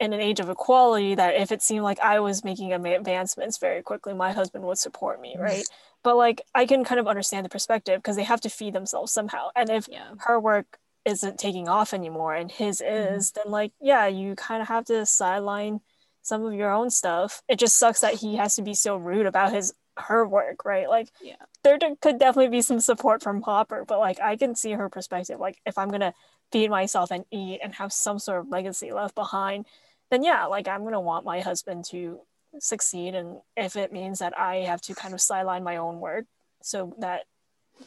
[0.00, 3.82] in an age of equality that if it seemed like I was making advancements very
[3.82, 5.42] quickly, my husband would support me, mm-hmm.
[5.42, 5.64] right?
[6.02, 9.12] But like, I can kind of understand the perspective because they have to feed themselves
[9.12, 10.14] somehow, and if Yeah.
[10.20, 13.16] her work isn't taking off anymore and his mm-hmm.
[13.16, 15.80] is, then like, yeah, you kind of have to sideline
[16.22, 17.42] some of your own stuff.
[17.48, 20.88] It just sucks that he has to be so rude about his her work, right?
[20.88, 21.36] Like, Yeah.
[21.62, 25.38] there could definitely be some support from Hopper, but like, I can see her perspective.
[25.38, 26.14] Like, if I'm gonna
[26.50, 29.66] feed myself and eat and have some sort of legacy left behind,
[30.10, 32.20] then yeah, like I'm gonna want my husband to
[32.58, 36.26] succeed, and if it means that I have to kind of sideline my own work
[36.62, 37.24] so that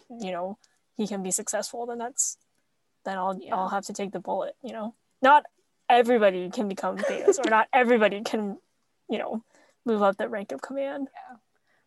[0.10, 0.58] you know
[0.96, 2.38] he can be successful, then that's
[3.08, 3.56] then I'll Yeah.
[3.56, 4.56] I'll have to take the bullet.
[4.62, 5.46] You know, not
[5.90, 8.58] everybody can become famous, or not everybody can,
[9.10, 9.44] you know,
[9.86, 11.08] move up the rank of command.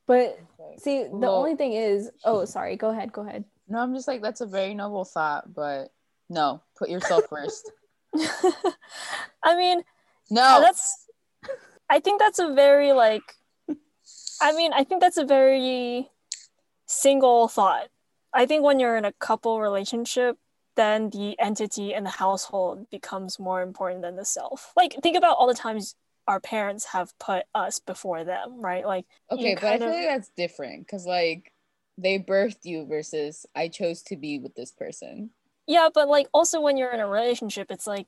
[0.06, 0.38] But
[0.78, 3.44] see, the Well- only thing is, oh, sorry, go ahead, go ahead.
[3.68, 5.92] No, I'm just like, that's a very noble thought, but
[6.28, 7.70] no, put yourself first.
[9.42, 9.84] I mean,
[10.30, 11.06] No, that's
[11.92, 13.34] i think that's a very like
[14.40, 16.08] i mean i think that's a very
[16.86, 17.88] single thought
[18.32, 20.38] i think when you're in a couple relationship
[20.76, 25.36] then the entity and the household becomes more important than the self like think about
[25.36, 25.94] all the times
[26.30, 28.86] our parents have put us before them, right?
[28.86, 29.94] Like okay, but I feel of...
[29.94, 31.52] like that's different because like
[31.98, 35.30] they birthed you versus I chose to be with this person.
[35.66, 38.06] Yeah, but like also when you're in a relationship, it's like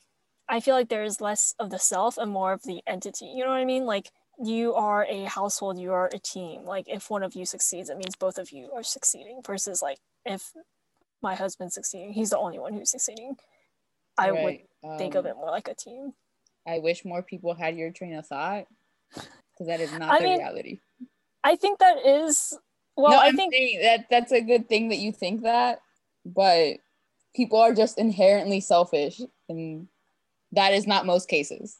[0.48, 3.26] I feel like there is less of the self and more of the entity.
[3.26, 3.86] You know what I mean?
[3.86, 4.10] Like
[4.42, 6.64] you are a household, you are a team.
[6.64, 9.40] Like if one of you succeeds, it means both of you are succeeding.
[9.44, 10.52] Versus like if
[11.22, 13.36] my husband's succeeding, he's the only one who's succeeding.
[14.18, 14.66] I right.
[14.82, 16.12] would um, think of um, it more like a team.
[16.66, 18.66] I wish more people had your train of thought
[19.14, 20.78] because that is not I the mean, reality.
[21.44, 22.56] I think that is
[22.96, 23.12] well.
[23.12, 25.80] No, I I'm think that that's a good thing that you think that,
[26.24, 26.76] but
[27.34, 29.88] people are just inherently selfish, and
[30.52, 31.78] that is not most cases.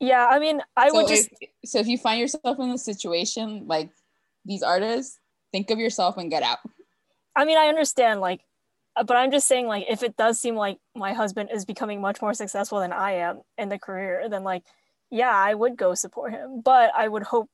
[0.00, 1.28] Yeah, I mean, I so would just.
[1.40, 3.90] If, so if you find yourself in a situation like
[4.44, 5.18] these artists,
[5.52, 6.58] think of yourself and get out.
[7.36, 8.40] I mean, I understand, like,
[8.96, 12.22] but I'm just saying, like, if it does seem like my husband is becoming much
[12.22, 14.62] more successful than I am in the career, then, like,
[15.10, 16.60] yeah, I would go support him.
[16.64, 17.48] But I would hope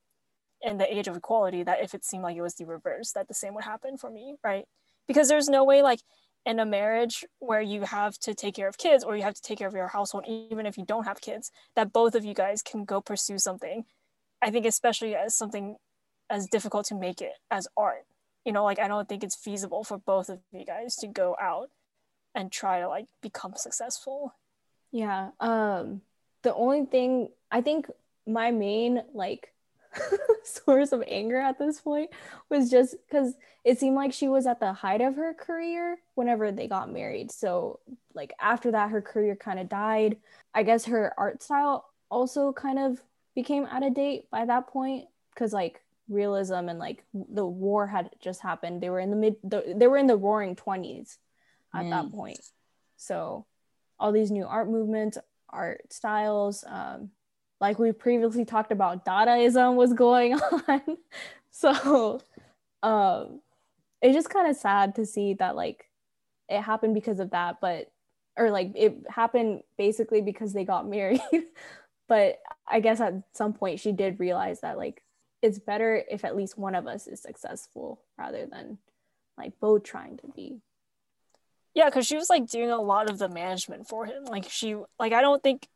[0.62, 3.29] in the age of equality that if it seemed like it was the reverse, that
[3.29, 4.66] the same would happen for me, right?
[5.09, 6.00] Because there's no way, like,
[6.46, 9.42] in a marriage where you have to take care of kids or you have to
[9.42, 12.35] take care of your household, even if you don't have kids, that both of you
[12.35, 13.85] guys can go pursue something.
[14.42, 15.76] I think, especially as something
[16.31, 18.05] as difficult to make it as art.
[18.44, 21.37] You know, like, I don't think it's feasible for both of you guys to go
[21.40, 21.70] out
[22.35, 24.35] and try to like become successful.
[24.92, 25.31] Yeah.
[25.40, 26.03] Um,
[26.42, 27.87] the only thing I think
[28.26, 29.53] my main like
[30.44, 32.11] source of anger at this point
[32.48, 36.53] was just because it seemed like she was at the height of her career whenever
[36.53, 37.31] they got married.
[37.31, 37.81] So,
[38.14, 40.16] like, after that, her career kind of died.
[40.55, 43.03] I guess her art style also kind of
[43.35, 48.11] became out of date by that point because, like, realism and like the war had
[48.20, 48.81] just happened.
[48.81, 51.16] They were in the mid, the, they were in the roaring 20s
[51.75, 51.90] at mm.
[51.90, 52.40] that point.
[52.96, 53.46] So,
[53.99, 55.18] all these new art movements,
[55.51, 57.11] art styles, um,
[57.61, 60.35] like we previously talked about dadaism was going
[60.68, 60.96] on
[61.51, 62.20] so
[62.83, 63.40] um
[64.03, 65.87] it's just kind of sad to see that like
[66.49, 67.92] it happened because of that but
[68.37, 71.20] or like it happened basically because they got married
[72.09, 75.03] but i guess at some point she did realize that like
[75.42, 78.79] it's better if at least one of us is successful rather than
[79.38, 80.61] like both trying to be
[81.74, 84.76] yeah because she was like doing a lot of the management for him like she
[84.98, 85.68] like i don't think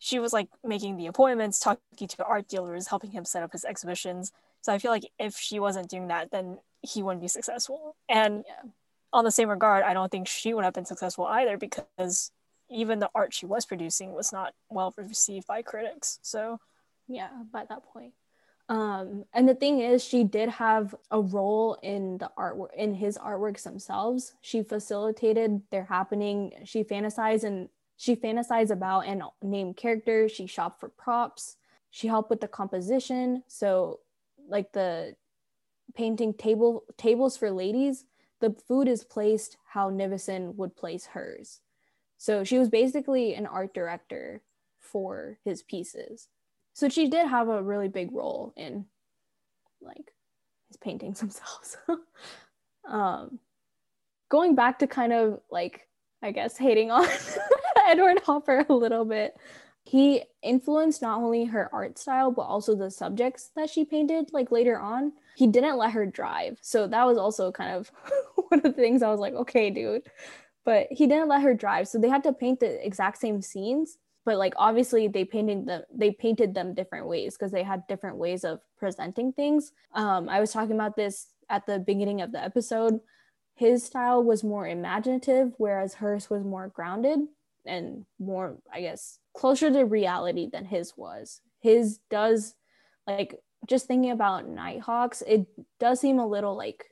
[0.00, 3.66] she was like making the appointments, talking to art dealers, helping him set up his
[3.66, 4.32] exhibitions.
[4.62, 7.96] So I feel like if she wasn't doing that, then he wouldn't be successful.
[8.08, 8.70] And yeah.
[9.12, 12.32] on the same regard, I don't think she would have been successful either because
[12.70, 16.18] even the art she was producing was not well received by critics.
[16.22, 16.60] So
[17.06, 18.14] yeah, by that point.
[18.70, 23.18] Um, and the thing is, she did have a role in the artwork in his
[23.18, 24.34] artworks themselves.
[24.42, 26.52] She facilitated their happening.
[26.64, 30.30] She fantasized and she fantasized about and named characters.
[30.30, 31.56] She shopped for props.
[31.90, 33.42] She helped with the composition.
[33.48, 33.98] So,
[34.48, 35.16] like the
[35.94, 38.04] painting table tables for ladies,
[38.38, 41.60] the food is placed how Nivison would place hers.
[42.18, 44.42] So she was basically an art director
[44.78, 46.28] for his pieces.
[46.80, 48.86] So she did have a really big role in
[49.82, 50.14] like
[50.68, 51.76] his paintings themselves.
[52.88, 53.38] um,
[54.30, 55.86] going back to kind of like
[56.22, 57.06] I guess hating on
[57.86, 59.36] Edward Hopper a little bit.
[59.84, 64.50] He influenced not only her art style, but also the subjects that she painted, like
[64.50, 65.12] later on.
[65.36, 66.56] He didn't let her drive.
[66.62, 67.92] So that was also kind of
[68.48, 70.06] one of the things I was like, okay, dude.
[70.64, 71.88] But he didn't let her drive.
[71.88, 73.98] So they had to paint the exact same scenes.
[74.24, 78.16] But like obviously they painted them they painted them different ways because they had different
[78.16, 79.72] ways of presenting things.
[79.94, 83.00] Um, I was talking about this at the beginning of the episode.
[83.54, 87.20] His style was more imaginative, whereas hers was more grounded
[87.66, 92.54] and more i guess closer to reality than his was his does
[93.06, 95.46] like just thinking about nighthawks it
[95.78, 96.84] does seem a little like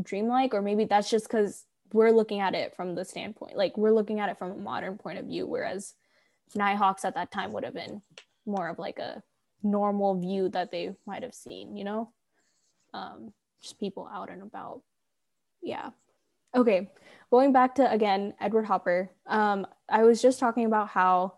[0.00, 3.92] dreamlike or maybe that's just because we're looking at it from the standpoint like we're
[3.92, 5.94] looking at it from a modern point of view whereas
[6.54, 8.02] nighthawks at that time would have been
[8.46, 9.22] more of like a
[9.62, 12.12] normal view that they might have seen you know?
[12.94, 14.82] Um just people out and about.
[15.62, 15.90] Yeah.
[16.54, 16.90] Okay
[17.30, 21.32] going back to again edward hopper um, i was just talking about how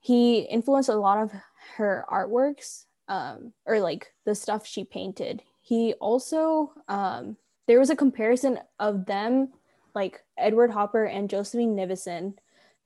[0.00, 1.32] he influenced a lot of
[1.76, 5.42] her artworks um, or like the stuff she painted.
[5.60, 9.50] He also um, there was a comparison of them
[9.94, 12.34] like edward hopper and josephine nivison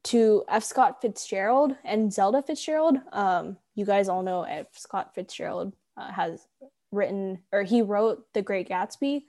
[0.04, 5.74] to f scott fitzgerald and zelda fitzgerald um, you guys all know f scott fitzgerald
[5.96, 6.46] uh, has
[6.92, 9.24] written or he wrote the great gatsby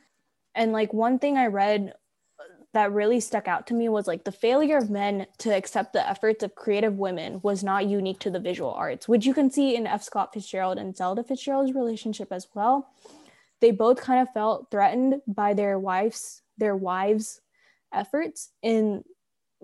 [0.53, 1.93] and like one thing i read
[2.75, 6.07] that really stuck out to me was like the failure of men to accept the
[6.07, 9.77] efforts of creative women was not unique to the visual arts, which you can see
[9.77, 10.03] in F.
[10.03, 12.89] Scott Fitzgerald and Zelda Fitzgerald's relationship as well.
[13.61, 17.39] They both kind of felt threatened by their wives, their wives'
[17.93, 19.05] efforts in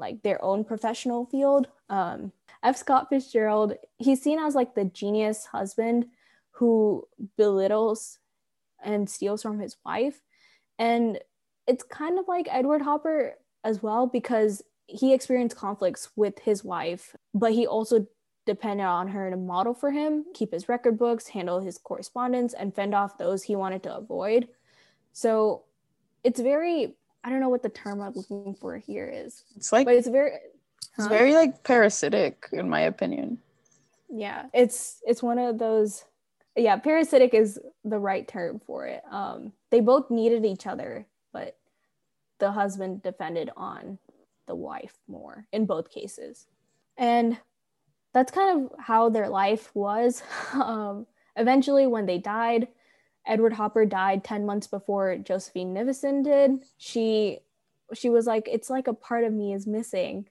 [0.01, 1.67] like their own professional field.
[1.89, 2.33] Um,
[2.63, 2.75] F.
[2.75, 6.07] Scott Fitzgerald, he's seen as like the genius husband
[6.51, 8.19] who belittles
[8.83, 10.21] and steals from his wife.
[10.77, 11.19] And
[11.67, 17.15] it's kind of like Edward Hopper as well because he experienced conflicts with his wife,
[17.33, 18.07] but he also
[18.45, 22.75] depended on her to model for him, keep his record books, handle his correspondence, and
[22.75, 24.47] fend off those he wanted to avoid.
[25.13, 25.63] So
[26.23, 29.43] it's very, I don't know what the term I'm looking for here is.
[29.55, 30.31] It's like, but it's very,
[30.97, 33.39] it's very like parasitic, in my opinion.
[34.09, 36.05] Yeah, it's it's one of those.
[36.55, 39.01] Yeah, parasitic is the right term for it.
[39.09, 41.57] Um, they both needed each other but
[42.39, 43.97] the husband defended on
[44.47, 46.47] the wife more in both cases.
[46.97, 47.37] And
[48.13, 50.23] that's kind of how their life was.
[50.53, 51.07] Um,
[51.37, 52.67] eventually, when they died,
[53.25, 56.63] Edward Hopper died 10 months before Josephine Nivison did.
[56.77, 57.39] She
[57.93, 60.27] she was like, it's like a part of me is missing.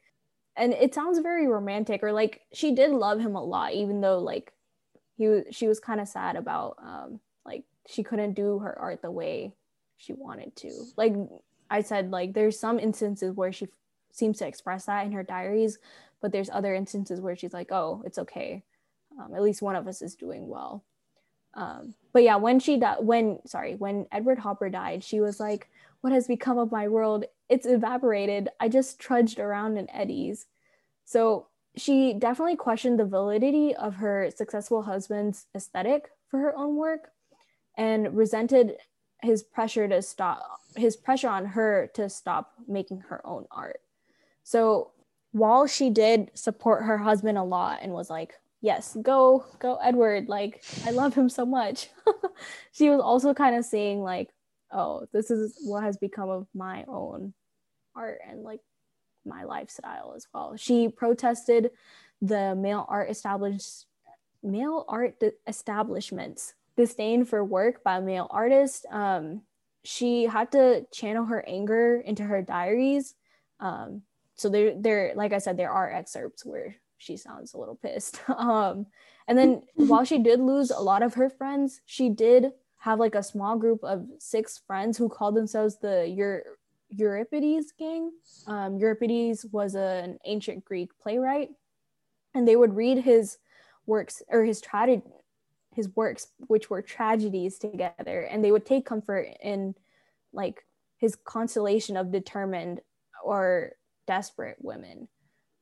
[0.57, 4.19] And it sounds very romantic, or like she did love him a lot, even though
[4.19, 4.53] like
[5.17, 9.11] he she was kind of sad about um like she couldn't do her art the
[9.11, 9.55] way
[9.97, 10.71] she wanted to.
[10.97, 11.15] Like
[11.71, 13.71] I said, like there's some instances where she f-
[14.13, 15.79] seems to express that in her diaries,
[16.21, 18.65] but there's other instances where she's like, oh, it's okay.
[19.19, 20.85] Um, at least one of us is doing well.
[21.55, 25.69] Um, but yeah, when she died, when sorry, when Edward Hopper died, she was like,
[26.01, 27.25] "What has become of my world?
[27.49, 28.49] It's evaporated.
[28.61, 30.47] I just trudged around in eddies."
[31.05, 31.47] So
[31.77, 37.11] she definitely questioned the validity of her successful husband's aesthetic for her own work,
[37.77, 38.77] and resented
[39.23, 43.81] his pressure to stop his pressure on her to stop making her own art.
[44.45, 44.93] So
[45.33, 50.29] while she did support her husband a lot and was like, yes, go, go, Edward,
[50.29, 51.89] like, I love him so much,
[52.73, 54.31] she was also kind of saying, like,
[54.73, 57.35] oh, this is what has become of my own
[57.95, 58.61] art and like
[59.25, 60.57] my lifestyle as well.
[60.57, 61.71] She protested
[62.23, 63.87] the male art established
[64.43, 68.87] male art establishments disdain for work by male artists.
[68.91, 69.43] Um,
[69.85, 73.15] she had to channel her anger into her diaries.
[73.59, 74.03] Um,
[74.35, 78.21] so there, there, like I said, there are excerpts where she sounds a little pissed.
[78.29, 78.87] Um,
[79.27, 83.15] and then while she did lose a lot of her friends, she did have like
[83.15, 86.45] a small group of six friends who called themselves the Eur-
[86.89, 88.11] Euripides gang.
[88.47, 91.51] Um, Euripides was a, an ancient Greek playwright,
[92.35, 93.39] and they would read his
[93.87, 95.03] works or his tragedy
[95.75, 99.75] his works which were tragedies together and they would take comfort in
[100.33, 100.65] like
[100.99, 102.81] his constellation of determined
[103.25, 103.73] or
[104.07, 105.09] desperate women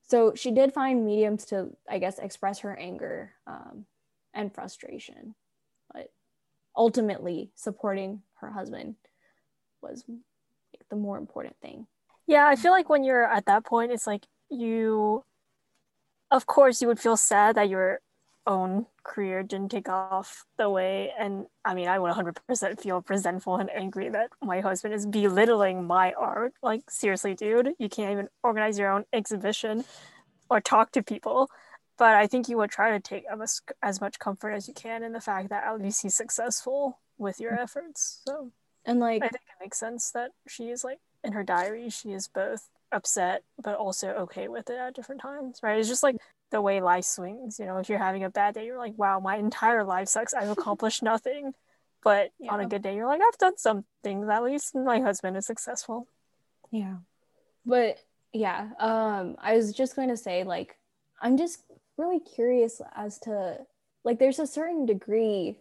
[0.09, 3.85] so she did find mediums to i guess express her anger um,
[4.33, 5.35] and frustration
[5.93, 6.11] but
[6.75, 8.95] ultimately supporting her husband
[9.81, 11.87] was like, the more important thing.
[12.27, 15.23] Yeah i feel like when you're at that point it's like you
[16.31, 17.99] of course you would feel sad that you're
[18.47, 23.57] own career didn't take off the way and i mean i would 100% feel resentful
[23.57, 26.53] and angry that my husband is belittling my art.
[26.63, 29.83] Like seriously dude you can't even organize your own exhibition
[30.49, 31.49] or talk to people.
[31.97, 35.03] But i think you would try to take as, as much comfort as you can
[35.03, 38.21] in the fact that at least he's successful with your efforts.
[38.25, 38.51] So
[38.85, 42.13] and like i think it makes sense that she is like in her diary she
[42.13, 45.77] is both upset but also okay with it at different times right?
[45.77, 46.15] It's just like
[46.51, 47.59] the way life swings.
[47.59, 50.33] You know, if you're having a bad day, you're like, wow, my entire life sucks.
[50.33, 51.53] I've accomplished nothing.
[52.03, 52.53] But yeah.
[52.53, 54.29] on a good day, you're like, I've done some things.
[54.29, 56.07] At least my husband is successful.
[56.71, 56.95] Yeah.
[57.65, 57.99] But
[58.31, 60.77] yeah, um, I was just going to say, like,
[61.21, 61.63] I'm just
[61.97, 63.57] really curious as to,
[64.03, 65.57] like, there's a certain degree,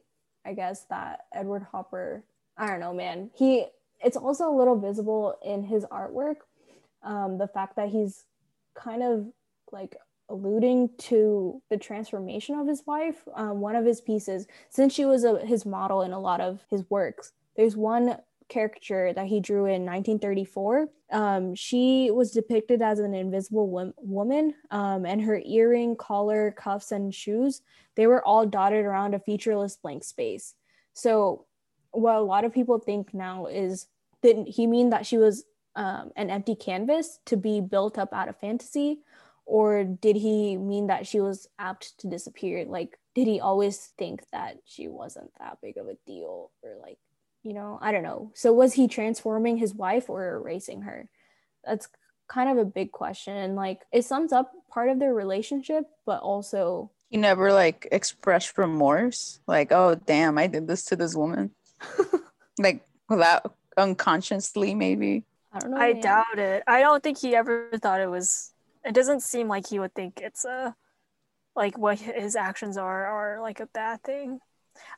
[0.47, 2.23] I guess, that Edward Hopper,
[2.57, 3.31] I don't know, man.
[3.35, 3.67] He,
[4.03, 6.37] it's also a little visible in his artwork.
[7.03, 8.25] Um, the fact that he's
[8.75, 9.27] kind of
[9.73, 9.97] like
[10.29, 13.27] alluding to the transformation of his wife.
[13.35, 16.65] Um, one of his pieces, since she was a, his model in a lot of
[16.71, 18.19] his works, there's one
[18.49, 20.89] caricature that he drew in 1934.
[21.13, 26.93] Um, she was depicted as an invisible wo- woman, um, and her earring, collar, cuffs,
[26.93, 27.63] and shoes
[27.99, 30.55] they were all dotted around a featureless blank space.
[30.93, 31.47] So,
[31.91, 33.89] what a lot of people think now is
[34.23, 38.29] did he mean that she was um, an empty canvas to be built up out
[38.29, 39.01] of fantasy?
[39.49, 44.23] Or did he mean that she was apt to disappear like did he always think
[44.31, 46.99] that she wasn't that big of a deal or like
[47.43, 51.09] you know i don't know so was he transforming his wife or erasing her
[51.65, 51.89] that's
[52.29, 56.21] kind of a big question and like it sums up part of their relationship but
[56.21, 61.51] also he never like expressed remorse like oh damn i did this to this woman
[62.59, 66.03] like without unconsciously maybe i don't know I man.
[66.03, 66.63] doubt it.
[66.67, 68.53] I don't think he ever thought it was.
[68.85, 70.75] It doesn't seem like he would think it's a,
[71.57, 74.41] like what his actions are are like a bad thing.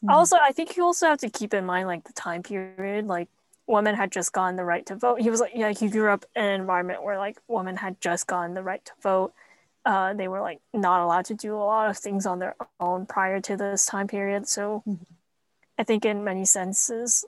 [0.05, 0.11] Mhm.
[0.11, 3.07] Also, I think you also have to keep in mind like the time period.
[3.07, 3.29] Like
[3.67, 5.21] women had just gotten the right to vote.
[5.21, 8.27] He was like, yeah, he grew up in an environment where like women had just
[8.27, 9.33] gotten the right to vote.
[9.85, 13.07] Uh, they were like not allowed to do a lot of things on their own
[13.07, 14.49] prior to this time period.
[14.49, 15.07] So, Mhm.
[15.79, 17.25] I think in many senses,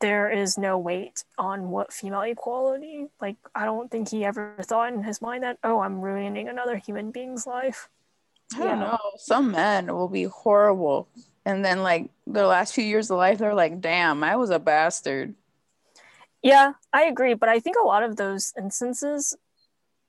[0.00, 3.06] there is no weight on what female equality.
[3.20, 6.76] Like, I don't think he ever thought in his mind that, oh, I'm ruining another
[6.76, 7.88] human being's life.
[8.54, 8.98] I don't know.
[9.16, 11.08] Some men will be horrible.
[11.44, 14.58] And then like their last few years of life, they're like, damn, I was a
[14.58, 15.34] bastard.
[16.42, 19.36] Yeah, I agree, but I think a lot of those instances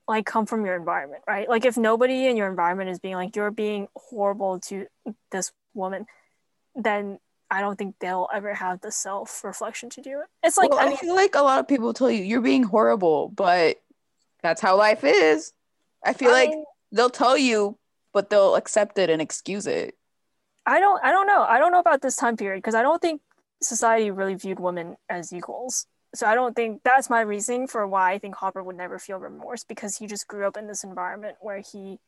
[0.06, 1.48] like come from your environment, right?
[1.48, 4.86] Like if nobody in your environment is being like you're being horrible to
[5.32, 6.06] this woman,
[6.74, 7.18] then
[7.50, 10.26] I don't think they'll ever have the self-reflection to do it.
[10.42, 12.64] It's like well, I I, feel like a lot of people tell you you're being
[12.64, 13.76] horrible, but
[14.42, 15.52] that's how life is.
[16.04, 17.78] I feel I like mean, they'll tell you,
[18.12, 19.96] but they'll accept it and excuse it.
[20.66, 21.42] I don't I don't know.
[21.42, 23.20] I don't know about this time period because I don't think
[23.62, 25.86] society really viewed women as equals.
[26.14, 29.18] So I don't think that's my reasoning for why I think Hopper would never feel
[29.18, 31.98] remorse because he just grew up in this environment where he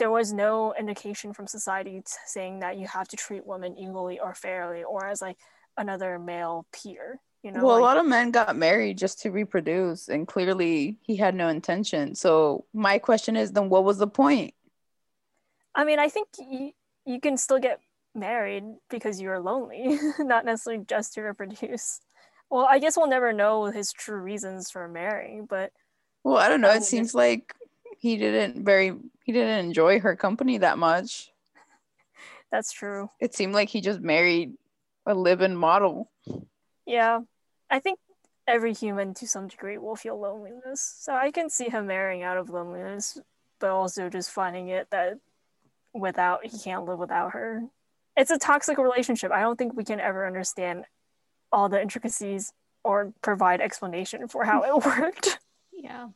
[0.00, 4.34] there was no indication from society saying that you have to treat women equally or
[4.34, 5.36] fairly or as like
[5.76, 7.20] another male peer.
[7.42, 10.98] You know, well, like- a lot of men got married just to reproduce, and clearly
[11.02, 12.14] he had no intention.
[12.14, 14.54] So my question is, then what was the point?
[15.74, 16.72] I mean, I think you,
[17.06, 17.80] you can still get
[18.14, 22.00] married because you're lonely, not necessarily just to reproduce.
[22.50, 25.72] Well, I guess we'll never know his true reasons for marrying, but
[26.24, 26.70] Well, I don't know.
[26.70, 27.54] It um, seems like
[28.00, 28.94] he didn't very
[29.24, 31.30] he didn't enjoy her company that much.
[32.50, 33.08] that's true.
[33.20, 34.54] It seemed like he just married
[35.06, 36.10] a live-in model.
[36.86, 37.20] Yeah,
[37.70, 37.98] I think
[38.48, 40.96] every human to some degree will feel loneliness.
[40.98, 43.18] So I can see him marrying out of loneliness,
[43.60, 45.18] but also just finding it that
[45.92, 47.62] without he can't live without her.
[48.16, 49.30] It's a toxic relationship.
[49.30, 50.86] I don't think we can ever understand
[51.52, 55.38] all the intricacies or provide explanation for how it worked.
[55.70, 56.08] Yeah.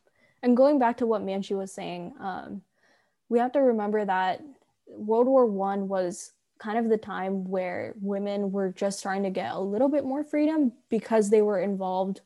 [0.43, 2.61] And going back to what Manchu was saying, um,
[3.29, 4.41] we have to remember that
[4.87, 9.53] World War One was kind of the time where women were just trying to get
[9.53, 12.21] a little bit more freedom because they were involved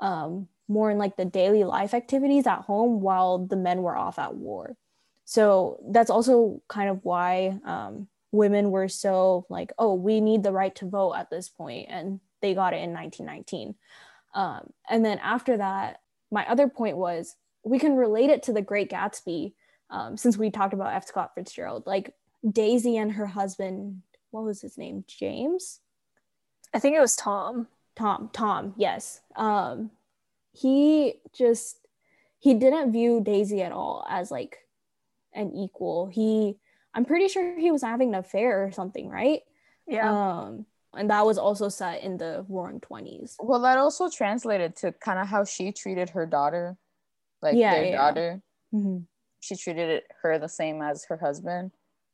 [0.00, 4.18] um, more in like the daily life activities at home while the men were off
[4.18, 4.76] at war.
[5.24, 10.52] So that's also kind of why um, women were so like, oh, we need the
[10.52, 13.74] right to vote at this point, and they got it in 1919.
[14.34, 16.00] Um, and then after that,
[16.30, 19.54] my other point was we can relate it to the Great Gatsby,
[19.90, 21.06] um, since we talked about F.
[21.06, 21.86] Scott Fitzgerald.
[21.86, 22.14] Like
[22.48, 25.04] Daisy and her husband, what was his name?
[25.06, 25.80] James?
[26.72, 27.68] I think it was Tom.
[27.96, 28.30] Tom.
[28.32, 29.20] Tom, yes.
[29.36, 29.90] Um,
[30.52, 31.78] he just
[32.38, 34.58] he didn't view Daisy at all as like
[35.32, 36.06] an equal.
[36.06, 36.56] He
[36.94, 39.42] I'm pretty sure he was having an affair or something, right?
[39.86, 40.10] Yeah.
[40.10, 40.66] Um,
[40.96, 43.36] and that was also set in the Roaring Twenties.
[43.40, 46.76] Well, that also translated to kind of how she treated her daughter,
[47.42, 47.96] like Yeah, their yeah.
[47.96, 48.42] daughter.
[48.74, 48.98] Mm-hmm.
[49.40, 51.72] She treated it, her the same as her husband,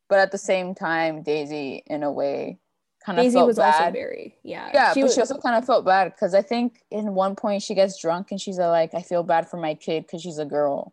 [0.09, 2.59] but at the same time, Daisy, in a way,
[3.07, 3.75] kind of Daisy felt was bad.
[3.81, 4.71] also very yeah.
[4.75, 7.37] yeah, she but was, she also kind of felt bad because I think in one
[7.37, 10.39] point she gets drunk and she's like, "I feel bad for my kid because she's
[10.39, 10.93] a girl."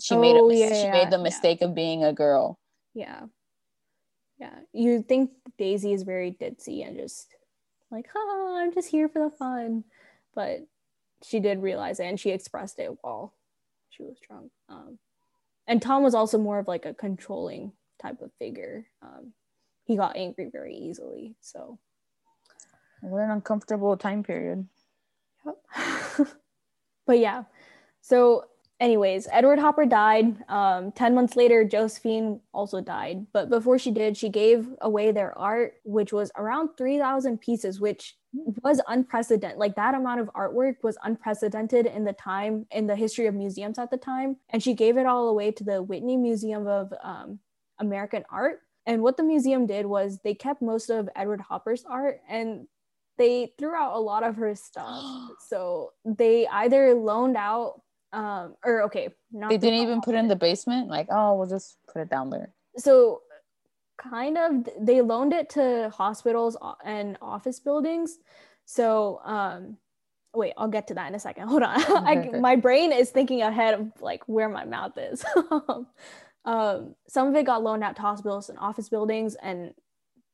[0.00, 2.58] She made a, Oh, yeah, she made the mistake of being a girl.
[2.94, 3.22] yeah,
[4.42, 4.58] yeah.
[4.72, 7.28] You think Daisy is very ditzy and just
[7.92, 9.84] like, oh, I'm just here for the fun,
[10.34, 10.66] but
[11.22, 13.34] she did realize it and she expressed it while
[13.90, 14.50] she was drunk.
[14.68, 14.98] Um,
[15.68, 17.70] and Tom was also more of like a controlling
[18.00, 18.86] type of figure.
[19.00, 19.32] Um,
[19.84, 21.78] he got angry very easily, so.
[23.00, 24.66] What an uncomfortable time period.
[25.46, 26.28] Yep.
[27.06, 27.44] but yeah.
[28.00, 28.46] So,
[28.82, 30.44] anyways, Edward Hopper died.
[30.48, 33.26] Um, 10 months later, Josephine also died.
[33.32, 38.16] But before she did, she gave away their art, which was around 3,000 pieces, which
[38.64, 39.58] was unprecedented.
[39.58, 43.78] Like that amount of artwork was unprecedented in the time, in the history of museums
[43.78, 44.36] at the time.
[44.50, 47.38] And she gave it all away to the Whitney Museum of um,
[47.78, 48.60] American Art.
[48.84, 52.66] And what the museum did was they kept most of Edward Hopper's art and
[53.16, 55.04] they threw out a lot of her stuff.
[55.48, 57.80] so they either loaned out,
[58.12, 60.88] um, or okay, not They didn't even put it in the basement.
[60.88, 62.52] Like, oh, we'll just put it down there.
[62.76, 63.22] so
[63.98, 68.18] kind of they loaned it to hospitals and office buildings
[68.64, 69.76] so um
[70.34, 71.48] wait, I'll get to that in a second.
[71.48, 72.06] Hold on.
[72.06, 75.24] I, my brain is thinking ahead of like where my mouth is.
[76.44, 79.74] um, some of it got loaned out to hospitals and office buildings, and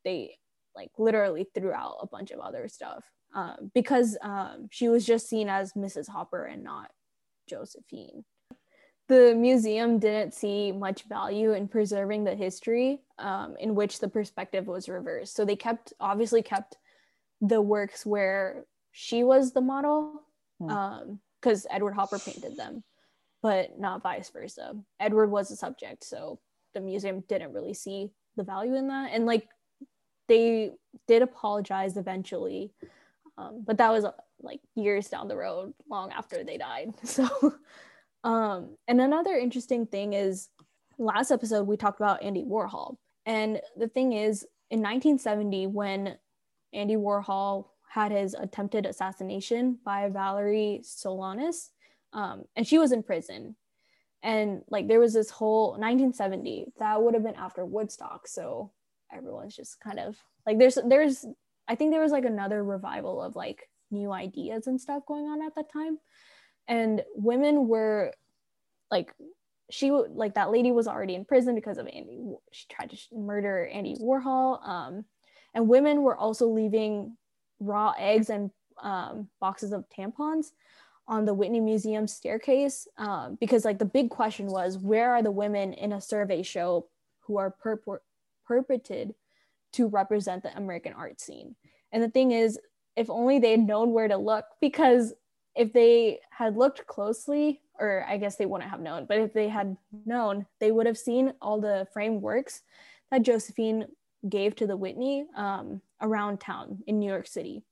[0.04, 0.36] they
[0.74, 3.04] like literally threw out a bunch of other stuff
[3.34, 6.08] um, because um, she was just seen as Mrs.
[6.08, 6.90] Hopper and not
[7.48, 8.24] Josephine.
[9.08, 14.66] The museum didn't see much value in preserving the history um, in which the perspective
[14.66, 15.34] was reversed.
[15.34, 16.76] So they kept, obviously, kept
[17.40, 20.22] the works where she was the model
[20.58, 22.82] because um, Edward Hopper painted them,
[23.42, 24.74] but not vice versa.
[25.00, 26.38] Edward was the subject, so
[26.74, 29.10] the museum didn't really see the value in that.
[29.12, 29.48] And like
[30.26, 30.72] they
[31.06, 32.72] did apologize eventually,
[33.38, 34.04] um, but that was
[34.40, 36.92] like years down the road, long after they died.
[37.04, 37.54] So,
[38.24, 40.48] um, and another interesting thing is
[40.98, 42.96] last episode we talked about Andy Warhol.
[43.24, 46.18] And the thing is, in 1970, when
[46.72, 51.70] Andy Warhol had his attempted assassination by Valerie Solanas,
[52.12, 53.54] um, and she was in prison.
[54.22, 58.72] And like there was this whole 1970 that would have been after Woodstock, so
[59.12, 61.24] everyone's just kind of like there's there's
[61.68, 65.42] I think there was like another revival of like new ideas and stuff going on
[65.42, 65.98] at that time,
[66.66, 68.12] and women were
[68.90, 69.12] like
[69.70, 72.18] she like that lady was already in prison because of Andy.
[72.52, 74.66] She tried to murder Andy Warhol.
[74.66, 75.04] Um,
[75.54, 77.16] and women were also leaving
[77.60, 78.50] raw eggs and
[78.82, 80.52] um, boxes of tampons
[81.06, 85.30] on the Whitney Museum staircase um, because like the big question was where are the
[85.30, 86.86] women in a survey show
[87.20, 88.04] who are purport-
[88.46, 89.14] purported
[89.72, 91.54] to represent the American art scene.
[91.92, 92.58] And the thing is,
[92.96, 95.14] if only they had known where to look, because
[95.54, 99.48] if they had looked closely, or I guess they wouldn't have known, but if they
[99.48, 102.62] had known, they would have seen all the frameworks
[103.10, 103.86] that Josephine
[104.28, 107.62] gave to the Whitney um, around town in New York City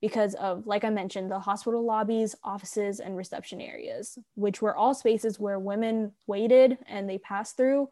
[0.00, 4.94] because of, like I mentioned, the hospital lobbies, offices, and reception areas, which were all
[4.94, 7.88] spaces where women waited and they passed through,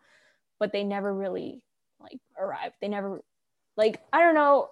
[0.61, 1.62] but they never really
[1.99, 2.75] like arrived.
[2.81, 3.23] They never,
[3.77, 4.68] like, I don't know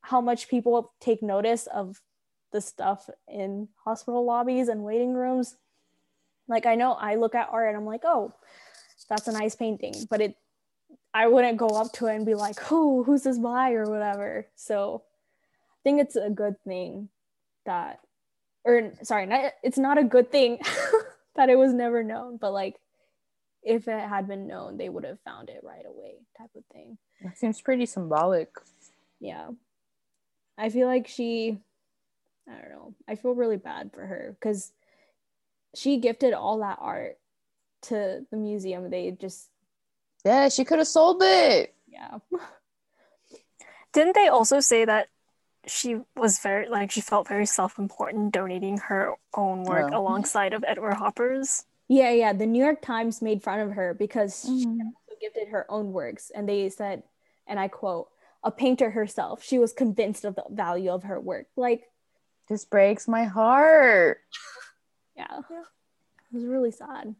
[0.00, 2.00] how much people take notice of
[2.52, 5.56] the stuff in hospital lobbies and waiting rooms.
[6.46, 8.32] Like, I know I look at art and I'm like, oh,
[9.08, 10.36] that's a nice painting, but it
[11.14, 14.48] I wouldn't go up to it and be like, "Who, who's this by?" or whatever.
[14.56, 15.04] So,
[15.72, 17.08] I think it's a good thing
[17.66, 18.00] that,
[18.64, 20.58] or sorry, not, it's not a good thing
[21.36, 22.80] that it was never known, but like,
[23.64, 26.98] if it had been known, they would have found it right away, type of thing.
[27.22, 28.50] That seems pretty symbolic.
[29.20, 29.50] Yeah,
[30.58, 31.58] I feel like she,
[32.48, 34.72] I don't know, I feel really bad for her because
[35.74, 37.18] she gifted all that art
[37.82, 38.90] to the museum.
[38.90, 39.48] They just
[40.24, 41.74] yeah, she could have sold it.
[41.86, 42.18] Yeah.
[43.92, 45.08] Didn't they also say that
[45.66, 49.98] she was very like she felt very self-important donating her own work yeah.
[49.98, 51.64] alongside of Edward Hopper's?
[51.88, 52.32] Yeah, yeah.
[52.32, 54.58] The New York Times made fun of her because mm-hmm.
[54.58, 57.02] she also gifted her own works, and they said,
[57.46, 58.08] and I quote,
[58.42, 61.84] "A painter herself, she was convinced of the value of her work." Like,
[62.48, 64.20] this breaks my heart.
[65.16, 65.60] yeah, yeah.
[65.60, 67.14] it was really sad.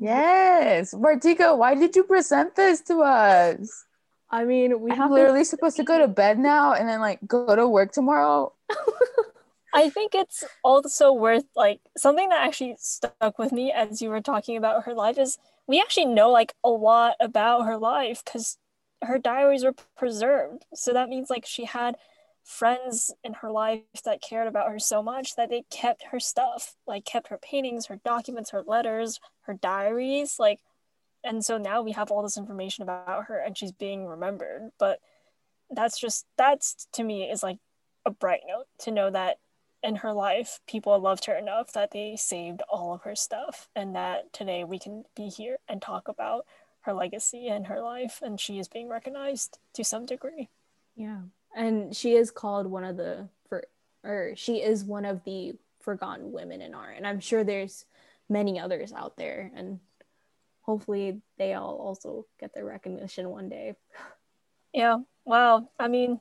[0.00, 3.84] Yes, Vartika, why did you present this to us?
[4.30, 7.00] I mean, we I'm have literally to- supposed to go to bed now and then
[7.00, 8.52] like go to work tomorrow.
[9.72, 14.20] I think it's also worth like something that actually stuck with me as you were
[14.20, 18.56] talking about her life is we actually know like a lot about her life because
[19.02, 20.64] her diaries were preserved.
[20.74, 21.96] So that means like she had
[22.42, 26.74] friends in her life that cared about her so much that they kept her stuff,
[26.86, 30.60] like kept her paintings, her documents, her letters, her diaries, like
[31.24, 34.70] and so now we have all this information about her and she's being remembered.
[34.78, 35.00] But
[35.70, 37.58] that's just that's to me is like
[38.06, 39.36] a bright note to know that
[39.82, 43.94] in her life people loved her enough that they saved all of her stuff and
[43.94, 46.44] that today we can be here and talk about
[46.88, 48.20] her legacy and her life.
[48.22, 50.48] And she is being recognized to some degree.
[50.96, 51.20] Yeah.
[51.54, 53.64] And she is called one of the for
[54.04, 56.96] or she is one of the forgotten women in art.
[56.96, 57.84] And i'm sure there's
[58.28, 59.50] many others out there.
[59.54, 59.80] And
[60.62, 63.74] hopefully they all also get their recognition one day.
[64.72, 64.98] Yeah.
[65.24, 66.20] Well i mean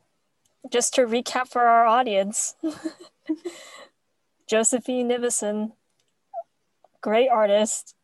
[0.69, 2.55] just to recap for our audience
[4.49, 5.71] josephine nivison
[7.01, 7.95] great artist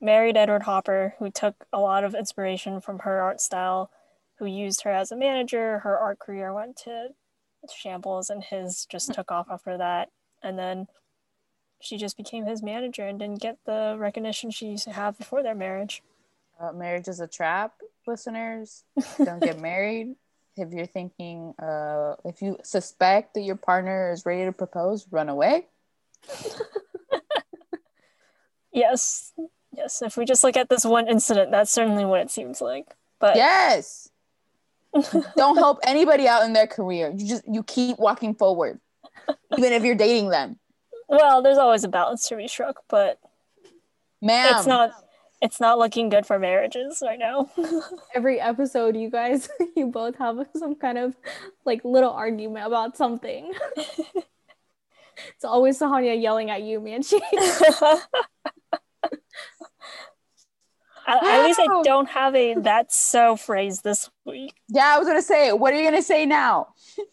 [0.00, 3.90] married edward hopper who took a lot of inspiration from her art style
[4.40, 5.80] who used her as a manager.
[5.80, 7.10] Her art career went to
[7.72, 10.08] shambles and his just took off after that.
[10.42, 10.88] And then
[11.80, 15.42] she just became his manager and didn't get the recognition she used to have before
[15.42, 16.02] their marriage.
[16.58, 17.74] Uh, marriage is a trap,
[18.06, 18.84] listeners.
[19.18, 20.16] Don't get married.
[20.56, 25.28] If you're thinking, uh, if you suspect that your partner is ready to propose, run
[25.28, 25.66] away.
[28.72, 29.32] yes,
[29.74, 30.02] yes.
[30.02, 32.86] If we just look at this one incident, that's certainly what it seems like.
[33.20, 34.08] But Yes.
[35.36, 37.12] Don't help anybody out in their career.
[37.16, 38.80] You just you keep walking forward,
[39.56, 40.58] even if you're dating them,
[41.10, 43.18] well, there's always a balance to be struck, but
[44.22, 44.92] man, it's not.
[45.40, 47.50] It's not looking good for marriages right now.
[48.14, 51.16] Every episode, you guys, you both have some kind of
[51.64, 53.52] like little argument about something.
[53.76, 57.02] it's always Sahanya yelling at you, man.
[61.10, 64.54] At, at least I don't have a "that's so" phrase this week.
[64.68, 65.52] Yeah, I was gonna say.
[65.52, 66.68] What are you gonna say now?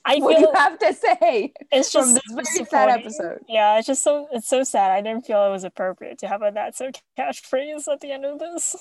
[0.05, 3.39] I What do you have to say it's from just this very sad episode?
[3.47, 4.91] Yeah, it's just so it's so sad.
[4.91, 8.25] I didn't feel it was appropriate to have a "that's so" catchphrase at the end
[8.25, 8.75] of this.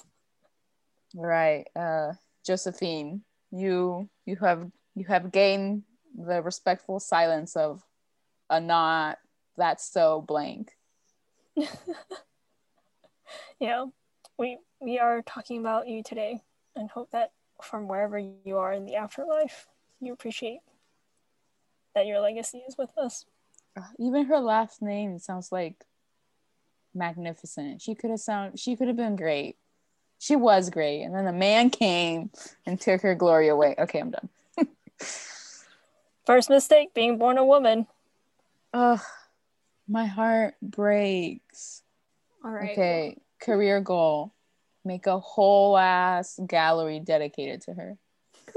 [1.14, 2.12] Right, uh,
[2.44, 7.82] Josephine, you you have you have gained the respectful silence of
[8.50, 9.18] a not
[9.56, 10.72] that's so blank.
[13.58, 13.86] Yeah,
[14.38, 16.42] we we are talking about you today,
[16.74, 17.32] and hope that
[17.62, 19.66] from wherever you are in the afterlife,
[20.00, 20.60] you appreciate
[21.94, 23.24] that your legacy is with us.
[23.76, 25.84] Uh, Even her last name sounds like
[26.94, 27.80] magnificent.
[27.80, 29.56] She could have sound she could have been great.
[30.18, 32.30] She was great, and then the man came
[32.64, 33.74] and took her glory away.
[33.78, 34.28] Okay, I'm done.
[36.26, 37.86] First mistake, being born a woman.
[38.72, 39.00] Ugh,
[39.86, 41.82] my heart breaks.
[42.44, 42.70] all right.
[42.70, 44.34] Okay, career goal:
[44.84, 47.98] make a whole ass gallery dedicated to her.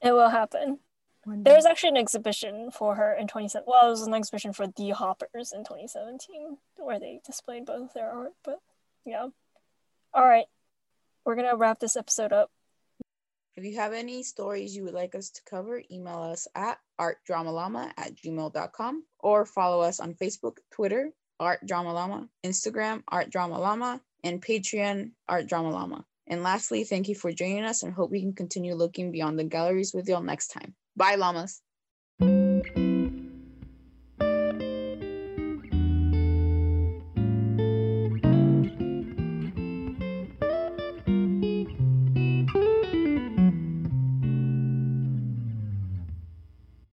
[0.00, 0.78] It will happen.
[1.24, 3.64] One There's actually an exhibition for her in 27.
[3.66, 8.10] Well, it was an exhibition for the Hoppers in 2017 where they displayed both their
[8.10, 8.32] art.
[8.44, 8.60] But
[9.04, 9.26] yeah.
[10.14, 10.46] All right.
[11.24, 12.50] We're going to wrap this episode up.
[13.56, 17.90] If you have any stories you would like us to cover, email us at artdramalama
[17.96, 21.10] at gmail.com or follow us on Facebook, Twitter,
[21.40, 26.04] Art Drama Llama, Instagram, Art Drama Llama, and Patreon, Art Drama Llama.
[26.26, 29.44] And lastly, thank you for joining us and hope we can continue looking beyond the
[29.44, 30.74] galleries with y'all next time.
[30.96, 31.62] Bye, llamas.